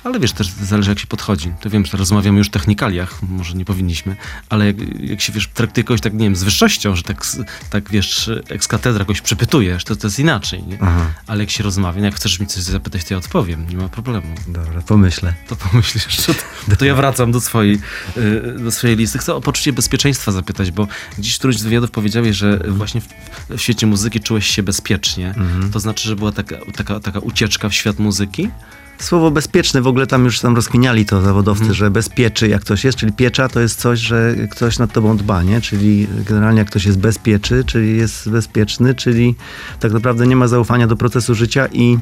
[0.07, 1.53] Ale wiesz, też zależy jak się podchodzi.
[1.61, 4.17] To wiem, że rozmawiamy już o technikaliach, może nie powinniśmy,
[4.49, 7.25] ale jak, jak się, wiesz, traktuje kogoś tak, nie wiem, z wyższością, że tak,
[7.71, 10.79] tak wiesz, ex katedra kogoś przepytujesz, to, to jest inaczej, nie?
[10.81, 11.07] Aha.
[11.27, 13.89] Ale jak się rozmawia, no jak chcesz mi coś zapytać, to ja odpowiem, nie ma
[13.89, 14.35] problemu.
[14.49, 15.35] Dobra, pomyślę.
[15.49, 17.81] To pomyślisz, że to, to ja wracam do swojej,
[18.17, 19.19] y, do swojej listy.
[19.19, 20.89] Chcę o poczucie bezpieczeństwa zapytać, bo
[21.19, 23.09] gdzieś w którymś z wywiadów powiedziałeś, że właśnie w,
[23.51, 25.35] w świecie muzyki czułeś się bezpiecznie.
[25.73, 28.51] To znaczy, że była taka, taka, taka ucieczka w świat muzyki?
[28.99, 32.99] Słowo bezpieczny, w ogóle tam już tam rozkminiali to zawodowcy, że bezpieczy jak ktoś jest,
[32.99, 35.61] czyli piecza to jest coś, że ktoś nad tobą dba, nie?
[35.61, 39.35] Czyli generalnie jak ktoś jest bezpieczy, czyli jest bezpieczny, czyli
[39.81, 41.99] tak naprawdę nie ma zaufania do procesu życia i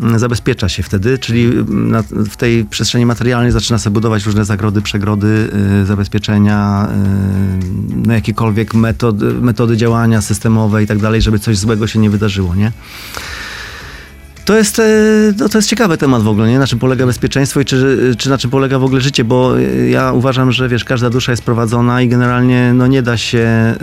[0.00, 4.82] mm, zabezpiecza się wtedy, czyli na, w tej przestrzeni materialnej zaczyna sobie budować różne zagrody,
[4.82, 5.50] przegrody,
[5.82, 11.86] y, zabezpieczenia, y, no jakiekolwiek metody, metody działania systemowe i tak dalej, żeby coś złego
[11.86, 12.72] się nie wydarzyło, nie?
[14.50, 14.82] To jest, e,
[15.38, 16.58] no to jest ciekawy temat w ogóle, nie?
[16.58, 19.62] Na czym polega bezpieczeństwo i czy, czy na czym polega w ogóle życie, bo e,
[19.90, 23.74] ja uważam, że wiesz, każda dusza jest prowadzona i generalnie no nie da się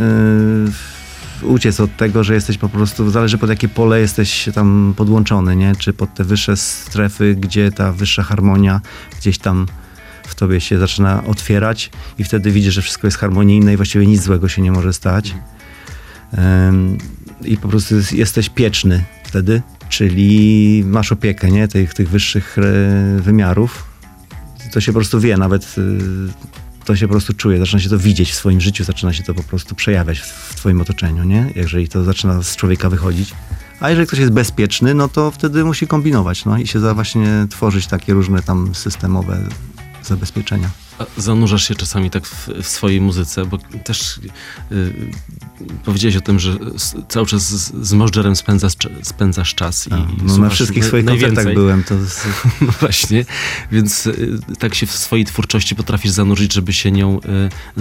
[1.41, 5.56] y, uciec od tego, że jesteś po prostu, zależy pod jakie pole jesteś tam podłączony,
[5.56, 5.75] nie?
[5.75, 8.82] Czy pod te wyższe strefy, gdzie ta wyższa harmonia
[9.19, 9.65] gdzieś tam
[10.27, 14.21] w tobie się zaczyna otwierać i wtedy widzisz, że wszystko jest harmonijne i właściwie nic
[14.21, 15.36] złego się nie może stać.
[16.34, 16.97] Em,
[17.41, 21.67] I po prostu jest- jesteś pieczny wtedy, czyli masz opiekę nie?
[21.67, 23.86] Tych, tych wyższych e, wymiarów.
[24.71, 25.97] To się po prostu wie, nawet y,
[26.86, 29.34] to się po prostu czuje, zaczyna się to widzieć w swoim życiu, zaczyna się to
[29.34, 31.52] po prostu przejawiać w twoim otoczeniu, nie?
[31.56, 33.34] Jeżeli to zaczyna z człowieka wychodzić.
[33.80, 37.47] A jeżeli ktoś jest bezpieczny, no to wtedy musi kombinować, no i się za właśnie
[37.50, 39.39] tworzyć takie różne tam systemowe
[40.04, 40.69] zabezpieczenia.
[41.17, 44.19] Zanurzasz się czasami tak w, w swojej muzyce, bo też
[44.71, 44.93] y,
[45.86, 49.88] powiedziałeś o tym, że s- cały czas z, z Możdżerem spędzasz, spędzasz czas.
[49.88, 51.95] I, A, no, na wszystkich swoich koncertach byłem, to
[52.62, 53.25] No właśnie,
[53.71, 57.21] więc y, tak się w swojej twórczości potrafisz zanurzyć, żeby się nią y,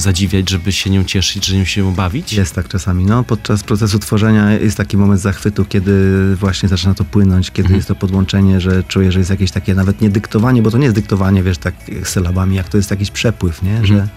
[0.00, 2.32] zadziwiać, żeby się nią cieszyć, żeby się nią bawić.
[2.32, 3.04] Jest tak czasami.
[3.04, 5.92] No, podczas procesu tworzenia jest taki moment zachwytu, kiedy
[6.36, 7.76] właśnie zaczyna to płynąć, kiedy Mhm.
[7.76, 10.84] jest to podłączenie, że czuję, że jest jakieś takie nawet nie dyktowanie, bo to nie
[10.84, 11.74] jest dyktowanie, wiesz, tak
[12.04, 13.86] sylabami, jak to jest jakiś przepływ, nie?
[13.86, 14.08] Że,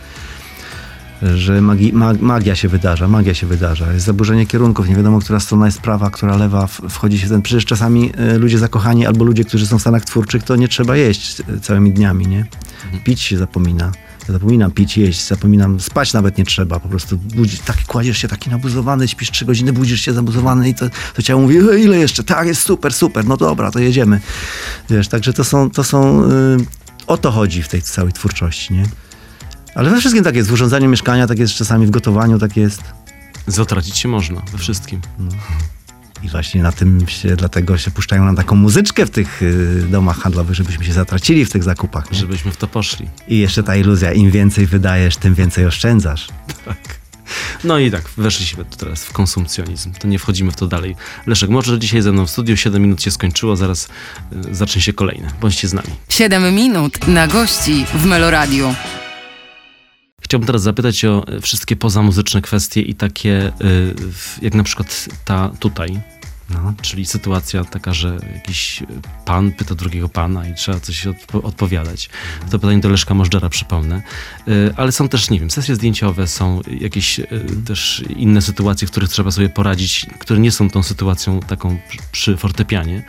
[1.36, 3.94] że magi, mag, magia się wydarza, magia się wydarza.
[3.94, 7.42] Jest zaburzenie kierunków, nie wiadomo, która strona jest prawa, która lewa, wchodzi się w ten...
[7.42, 10.96] Przecież czasami e, ludzie zakochani albo ludzie, którzy są w stanach twórczych, to nie trzeba
[10.96, 12.46] jeść całymi dniami, nie?
[13.04, 13.92] Pić się zapomina.
[14.28, 17.20] Ja zapominam pić, jeść, zapominam spać nawet nie trzeba, po prostu
[17.66, 21.42] taki, kładziesz się taki nabuzowany, śpisz trzy godziny, budzisz się zabuzowany i to, to ciało
[21.42, 22.24] mówi, ile jeszcze?
[22.24, 24.20] Tak, jest super, super, no dobra, to jedziemy.
[24.90, 26.58] Wiesz, także to są, to są y,
[27.10, 28.84] o to chodzi w tej całej twórczości, nie?
[29.76, 32.82] Ale we wszystkim tak jest, w urządzaniu mieszkania tak jest, czasami w gotowaniu tak jest.
[33.48, 35.02] Zatracić się można we wszystkim.
[36.24, 40.18] I właśnie na tym się, dlatego się puszczają nam taką muzyczkę w tych y, domach
[40.18, 42.12] handlowych, żebyśmy się zatracili w tych zakupach.
[42.12, 42.20] Nie?
[42.20, 43.08] Żebyśmy w to poszli.
[43.28, 46.28] I jeszcze ta iluzja, im więcej wydajesz, tym więcej oszczędzasz.
[47.64, 49.94] No i tak, weszliśmy tu teraz w konsumpcjonizm.
[49.94, 50.96] To nie wchodzimy w to dalej.
[51.28, 53.88] Leszek, może dzisiaj ze mną w studiu, 7 minut się skończyło, zaraz
[54.50, 55.28] y, zacznie się kolejne.
[55.42, 55.88] Bądźcie z nami.
[56.10, 58.76] 7 minut na gości w Meloradiu.
[60.22, 63.52] Chciałbym teraz zapytać o e, wszystkie pozamuzyczne kwestie i takie, y,
[64.14, 66.00] w- jak na przykład ta tutaj,
[66.50, 66.74] No.
[66.82, 68.84] czyli sytuacja taka, że jakiś
[69.26, 72.10] pan pyta drugiego pana i trzeba coś odpo- odpowiadać.
[72.52, 74.02] To pytanie do Leszka Możdżera, przypomnę.
[74.48, 77.26] Y, Ale są też, nie wiem, sesje zdjęciowe, są jakieś y,
[77.68, 82.00] też inne sytuacje, w których trzeba sobie poradzić, które nie są tą sytuacją taką przy-
[82.12, 83.04] przy fortepianie.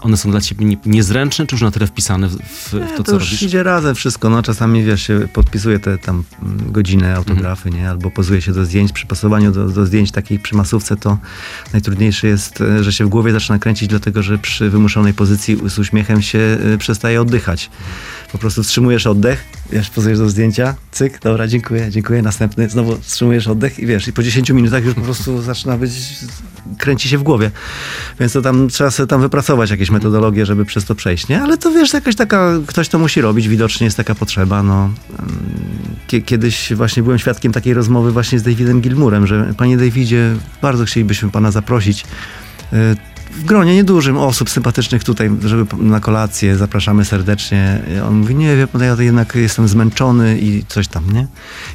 [0.00, 2.96] One są dla ciebie nie- niezręczne, czy już na tyle wpisane w, w Nie, to,
[2.96, 3.42] to co już robisz?
[3.42, 4.30] idzie razem wszystko.
[4.30, 7.90] No, czasami wiesz, się podpisuje te tam mm, godziny, autografy, nie?
[7.90, 8.92] Albo pozuje się do zdjęć.
[8.92, 11.18] Przy pasowaniu do, do zdjęć takiej przy masówce to
[11.72, 15.78] najtrudniejsze jest, e, że się w głowie zaczyna kręcić, dlatego że przy wymuszonej pozycji z
[15.78, 16.38] uśmiechem się
[16.74, 17.70] e, przestaje oddychać.
[18.32, 23.46] Po prostu wstrzymujesz oddech, wiesz, pozujesz do zdjęcia, cyk, dobra, dziękuję, dziękuję, następny, znowu wstrzymujesz
[23.48, 25.92] oddech i wiesz, i po 10 minutach już po prostu zaczyna być,
[26.78, 27.50] kręci się w głowie.
[28.20, 31.42] Więc to tam trzeba sobie tam wypracować jakieś metodologie, żeby przez to przejść, nie?
[31.42, 34.90] Ale to wiesz, jakaś taka, ktoś to musi robić, widocznie jest taka potrzeba, no.
[36.26, 41.30] Kiedyś właśnie byłem świadkiem takiej rozmowy właśnie z Davidem Gilmurem, że panie Davidzie, bardzo chcielibyśmy
[41.30, 42.04] pana zaprosić
[42.72, 42.76] y,
[43.36, 47.82] w gronie niedużym osób sympatycznych tutaj, żeby na kolację, zapraszamy serdecznie.
[48.08, 51.26] On mówi, nie wie pan, ja jednak jestem zmęczony i coś tam, nie?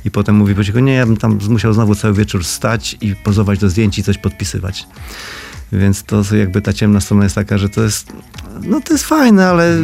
[0.06, 3.16] I potem mówi po cichu, nie, ja bym tam musiał znowu cały wieczór stać i
[3.16, 4.88] pozować do zdjęć i coś podpisywać.
[5.72, 8.14] Więc to jakby ta ciemna strona jest taka, że to jest,
[8.62, 9.78] no to jest fajne, ale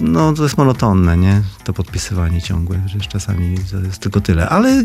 [0.00, 1.42] no to jest monotonne, nie?
[1.64, 4.48] To podpisywanie ciągłe, że czasami to jest tylko tyle.
[4.48, 4.84] Ale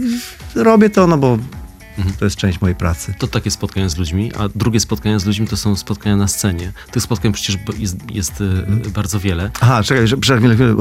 [0.56, 1.38] robię to, no bo
[2.00, 2.16] Mhm.
[2.20, 3.14] to jest część mojej pracy.
[3.18, 6.72] To takie spotkania z ludźmi, a drugie spotkania z ludźmi to są spotkania na scenie.
[6.92, 8.92] Tych spotkań przecież jest, jest y, Mhm.
[8.92, 9.52] bardzo wiele.
[9.62, 10.18] Aha, czekaj, że,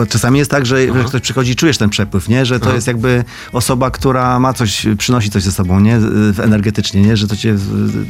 [0.09, 2.47] czasami jest tak, że, że ktoś przychodzi i czujesz ten przepływ, nie?
[2.47, 2.75] Że to Aha.
[2.75, 5.99] jest jakby osoba, która ma coś, przynosi coś ze sobą, nie?
[6.01, 7.17] W- Energetycznie, nie?
[7.17, 7.57] Że to cię,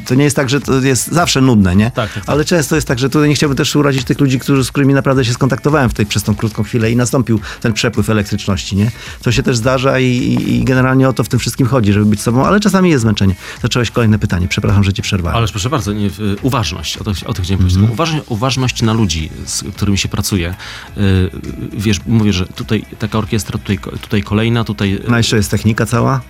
[0.06, 1.84] to nie jest tak, że to jest zawsze nudne, nie?
[1.90, 2.24] Tak, tak, tak.
[2.26, 4.94] Ale często jest tak, że tutaj nie chciałbym też urazić tych ludzi, którzy, z którymi
[4.94, 8.90] naprawdę się skontaktowałem w tej, przez tą krótką chwilę i nastąpił ten przepływ elektryczności, nie?
[9.22, 12.06] To się też zdarza i, i, i generalnie o to w tym wszystkim chodzi, żeby
[12.06, 13.34] być sobą, ale czasami jest zmęczenie.
[13.62, 15.36] Zacząłeś kolejne pytanie, przepraszam, że ci przerwałem.
[15.38, 16.10] Ależ proszę bardzo, nie, y,
[16.42, 17.80] uważność, o to, o to chciałem powiedzieć.
[17.80, 20.54] Taką Uważność, uważność na ludzi, z którymi się pracuje.
[20.98, 21.30] Y,
[21.72, 25.86] Wiesz, mówię, że tutaj taka orkiestra, tutaj, tutaj kolejna, tutaj y, No jeszcze jest technika
[25.86, 26.20] cała.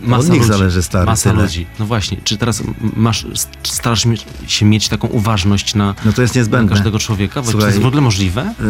[0.00, 0.52] masa Od nich ludzi.
[0.52, 1.42] zależy, stary, Masa tyle.
[1.42, 1.66] ludzi.
[1.78, 2.62] No właśnie, czy teraz
[2.96, 3.26] masz,
[3.62, 4.04] starasz
[4.46, 6.74] się mieć taką uważność na, No to jest niezbędne.
[6.76, 7.34] każdego człowieka?
[7.40, 8.54] Bo czy to Słuchaj, jest w ogóle możliwe?
[8.60, 8.66] Yy,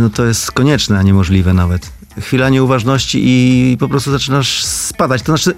[0.00, 1.90] no to jest konieczne, a niemożliwe nawet.
[2.20, 5.22] Chwila nieuważności i po prostu zaczynasz spadać.
[5.22, 5.54] To znaczy,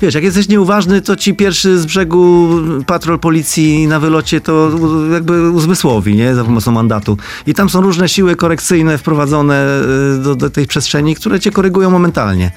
[0.00, 2.48] wiesz, jak jesteś nieuważny, to ci pierwszy z brzegu
[2.86, 4.70] patrol policji na wylocie to
[5.12, 6.34] jakby uzmysłowi, nie?
[6.34, 7.16] Za pomocą mandatu.
[7.46, 9.66] I tam są różne siły korekcyjne wprowadzone
[10.16, 12.52] yy, do, do tej przestrzeni, które cię korygują momentalnie.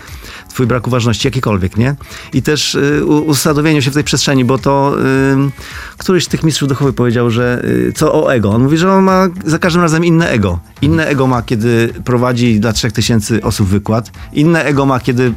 [0.54, 1.96] Twój brak uważności, jakikolwiek, nie?
[2.34, 6.70] I też y, usadowieniu się w tej przestrzeni, bo to y, któryś z tych mistrzów
[6.70, 8.50] duchowych powiedział, że y, co o ego.
[8.50, 10.60] On mówi, że on ma za każdym razem inne ego.
[10.82, 14.12] Inne ego ma, kiedy prowadzi dla 3000 osób wykład.
[14.34, 15.34] Inne ego ma, kiedy y,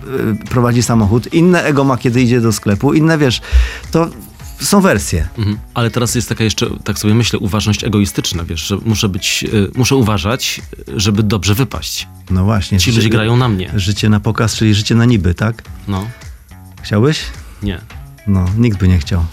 [0.51, 1.35] prowadzi samochód.
[1.35, 2.95] Inne ego ma, kiedy idzie do sklepu.
[2.95, 3.41] Inne, wiesz,
[3.91, 4.09] to
[4.61, 5.29] są wersje.
[5.39, 5.59] Mhm.
[5.75, 9.71] Ale teraz jest taka jeszcze, tak sobie myślę, uważność egoistyczna, wiesz, że muszę być, y,
[9.75, 12.09] muszę uważać, y, żeby dobrze wypaść.
[12.31, 12.79] No właśnie.
[12.79, 13.73] Ci ludzie grają na mnie.
[13.75, 15.63] Życie na pokaz, czyli życie na niby, tak?
[15.89, 16.07] No,
[16.83, 17.21] Chciałbyś?
[17.63, 17.81] nie.
[18.27, 19.25] No, nikt by nie chciał.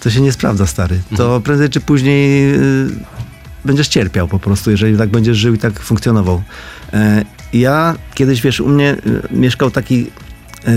[0.00, 1.00] To się nie sprawdza, stary.
[1.16, 2.88] To prędzej czy później y,
[3.64, 6.42] będziesz cierpiał po prostu, jeżeli tak będziesz żył i tak funkcjonował.
[6.92, 10.06] E, ja kiedyś, wiesz, u mnie y, mieszkał taki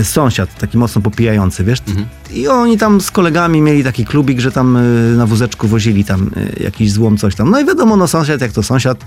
[0.02, 1.78] sąsiad, taki mocno popijający, wiesz?
[1.88, 2.06] Mhm.
[2.30, 6.30] I oni tam z kolegami mieli taki klubik, że tam y, na wózeczku wozili tam
[6.36, 7.50] y, jakiś złom, coś tam.
[7.50, 9.04] No i wiadomo, no sąsiad jak to sąsiad,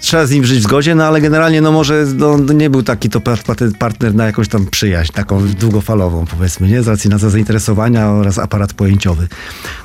[0.00, 3.10] trzeba z nim żyć w zgodzie, no ale generalnie no może no, nie był taki
[3.10, 6.82] to par- par- partner na jakąś tam przyjaźń, taką długofalową powiedzmy, nie?
[6.82, 9.28] Z racji na zainteresowania oraz aparat pojęciowy.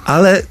[0.06, 0.42] Ale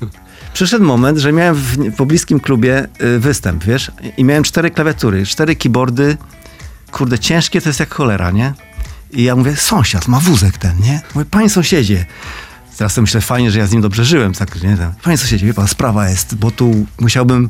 [0.52, 3.90] przyszedł moment, że miałem w w pobliskim klubie występ, wiesz?
[4.16, 6.16] I miałem cztery klawiatury, cztery keyboardy,
[6.92, 8.54] kurde, ciężkie to jest jak cholera, nie?
[9.14, 11.00] I ja mówię, sąsiad, ma wózek ten, nie?
[11.14, 12.06] Mówię, panie sąsiedzie,
[12.78, 14.76] teraz sobie myślę, fajnie, że ja z nim dobrze żyłem, tak, nie?
[15.02, 17.48] Panie sąsiedzie, wie pan, sprawa jest, bo tu musiałbym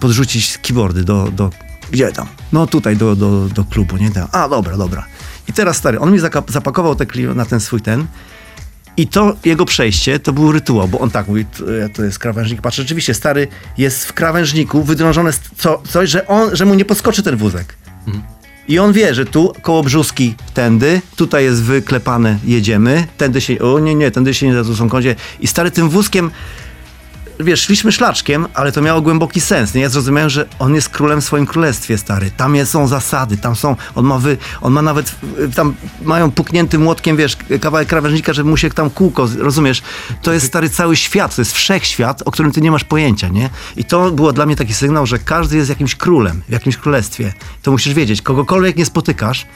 [0.00, 1.50] podrzucić keyboardy do, do
[1.90, 2.26] gdzie tam?
[2.52, 4.10] No tutaj, do, do, do klubu, nie?
[4.32, 5.06] A, dobra, dobra.
[5.48, 6.18] I teraz stary, on mi
[6.48, 8.06] zapakował te na ten swój ten
[8.96, 11.44] i to jego przejście to był rytuał, bo on tak mówi,
[11.94, 12.60] to, jest krawężnik.
[12.60, 17.22] Patrz, rzeczywiście stary jest w krawężniku wydrążone co, coś, że, on, że mu nie podskoczy
[17.22, 17.74] ten wózek.
[18.68, 23.78] I on wie, że tu koło brzuski tędy, tutaj jest wyklepane, jedziemy, tędy się, o
[23.78, 25.16] nie, nie, tędy się nie da, tu są kącie.
[25.40, 26.30] I stary tym wózkiem,
[27.40, 29.80] wiesz, szliśmy szlaczkiem, ale to miało głęboki sens, nie?
[29.80, 32.30] Ja zrozumiałem, że on jest królem w swoim królestwie, stary.
[32.36, 36.78] Tam są zasady, tam są, on ma wy, on ma nawet, y, tam mają puknięty
[36.78, 39.82] młotkiem, wiesz, kawałek krawężnika, żeby mu się tam kółko, rozumiesz?
[40.22, 43.50] To jest, stary, cały świat, to jest wszechświat, o którym ty nie masz pojęcia, nie?
[43.76, 47.32] I to było dla mnie taki sygnał, że każdy jest jakimś królem, w jakimś królestwie.
[47.62, 49.46] To musisz wiedzieć, kogokolwiek nie spotykasz,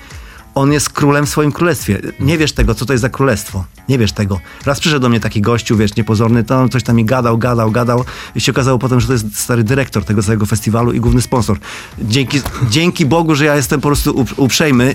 [0.55, 1.98] on jest królem w swoim królestwie.
[2.20, 3.64] Nie wiesz tego, co to jest za królestwo.
[3.88, 4.40] Nie wiesz tego.
[4.66, 7.70] Raz przyszedł do mnie taki gościu, wiesz, niepozorny, to on coś tam mi gadał, gadał,
[7.70, 11.22] gadał i się okazało potem, że to jest stary dyrektor tego całego festiwalu i główny
[11.22, 11.59] sponsor.
[11.98, 12.40] Dzięki,
[12.70, 14.94] dzięki Bogu, że ja jestem po prostu up- uprzejmy,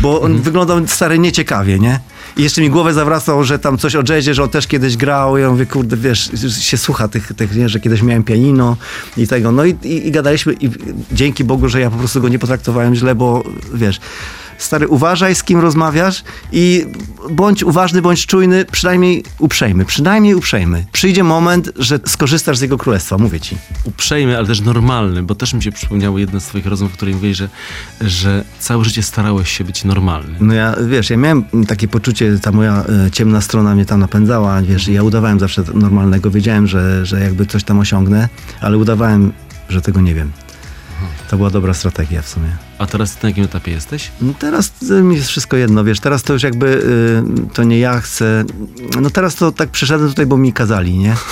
[0.00, 2.00] bo on wyglądał stary nieciekawie, nie?
[2.36, 5.38] I jeszcze mi głowę zawracał, że tam coś o jazzie, że on też kiedyś grał.
[5.38, 8.76] I ja mówię, kurde, wiesz, się słucha tych, tych nie, że kiedyś miałem pianino
[9.16, 9.52] i tego.
[9.52, 10.70] No i, i, i gadaliśmy i
[11.12, 13.42] dzięki Bogu, że ja po prostu go nie potraktowałem źle, bo
[13.74, 14.00] wiesz,
[14.58, 16.86] stary, uważaj z kim rozmawiasz i
[17.30, 20.86] bądź uważny, bądź czujny, przynajmniej uprzejmy, przynajmniej uprzejmy.
[20.92, 23.56] Przyjdzie moment, że skorzystasz z jego królestwa, mówię ci.
[23.84, 27.14] uprzejmy, ale też normalny, bo też mi się przypomniało jedna z twoich rozmów, w której
[27.14, 27.48] mówiłeś, że,
[28.00, 30.36] że całe życie starałeś się być normalny.
[30.40, 34.62] No ja, wiesz, ja miałem takie poczucie, ta moja e, ciemna strona mnie tam napędzała,
[34.62, 38.28] wiesz, ja udawałem zawsze normalnego, wiedziałem, że, że jakby coś tam osiągnę,
[38.60, 39.32] ale udawałem,
[39.68, 40.32] że tego nie wiem.
[41.30, 42.48] To była dobra strategia w sumie.
[42.78, 44.10] A teraz na jakim etapie jesteś?
[44.20, 47.78] No teraz y, mi jest wszystko jedno, wiesz, teraz to już jakby y, to nie
[47.78, 48.44] ja chcę.
[49.00, 51.16] No teraz to tak przyszedłem tutaj, bo mi kazali, nie?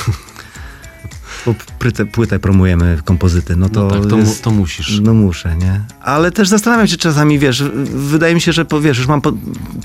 [1.46, 5.00] Bo płytę, płytę promujemy, kompozyty, no to, No tak, to, mu, jest, to musisz.
[5.00, 5.80] No muszę, nie?
[6.00, 9.32] Ale też zastanawiam się czasami, wiesz, wydaje mi się, że wiesz, już mam po,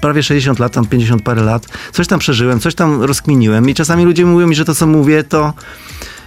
[0.02, 4.06] prawie 60 lat, tam 50 parę lat, coś tam przeżyłem, coś tam rozkminiłem i czasami
[4.06, 5.54] ludzie mówią mi, że to co mówię, to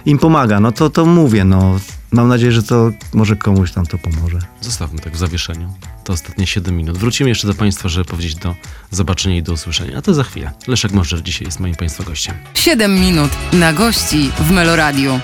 [0.05, 0.59] im pomaga.
[0.59, 1.79] No to, to mówię, no.
[2.11, 4.39] Mam nadzieję, że to może komuś tam to pomoże.
[4.61, 5.73] Zostawmy tak w zawieszeniu.
[6.03, 6.97] To ostatnie 7 minut.
[6.97, 8.55] Wrócimy jeszcze do Państwa, żeby powiedzieć do
[8.91, 9.97] zobaczenia i do usłyszenia.
[9.97, 10.51] A to za chwilę.
[10.67, 12.35] Leszek Możdżer dzisiaj jest moim Państwa gościem.
[12.53, 15.19] 7 minut na gości w Meloradiu.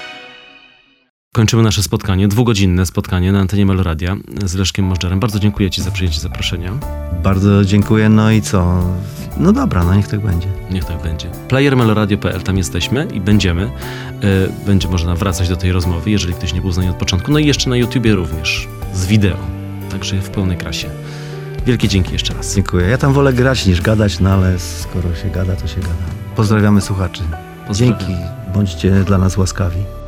[1.34, 4.16] Kończymy nasze spotkanie, dwugodzinne spotkanie na antenie Meloradia
[4.46, 5.20] z Leszkiem Możdżerem.
[5.20, 6.72] Bardzo dziękuję Ci za przyjęcie zaproszenia.
[7.24, 8.84] Bardzo dziękuję, no i co?
[9.38, 10.48] No dobra, no niech tak będzie.
[10.72, 11.30] Niech tak będzie.
[11.48, 13.64] Playermeloradio.pl, tam jesteśmy i będziemy.
[13.64, 17.32] E, Będzie można wracać do tej rozmowy, jeżeli ktoś nie był z nami od początku.
[17.32, 19.38] No i jeszcze na YouTubie również, z wideo.
[19.92, 20.90] Także w pełnej krasie.
[21.66, 22.56] Wielkie dzięki jeszcze raz.
[22.56, 22.88] Dziękuję.
[22.88, 25.94] Ja tam wolę grać niż gadać, no ale skoro się gada, to się gada.
[26.36, 27.22] Pozdrawiamy słuchaczy.
[27.68, 28.00] Pozdrawiam.
[28.00, 28.14] Dzięki.
[28.54, 29.99] Bądźcie dla nas łaskawi.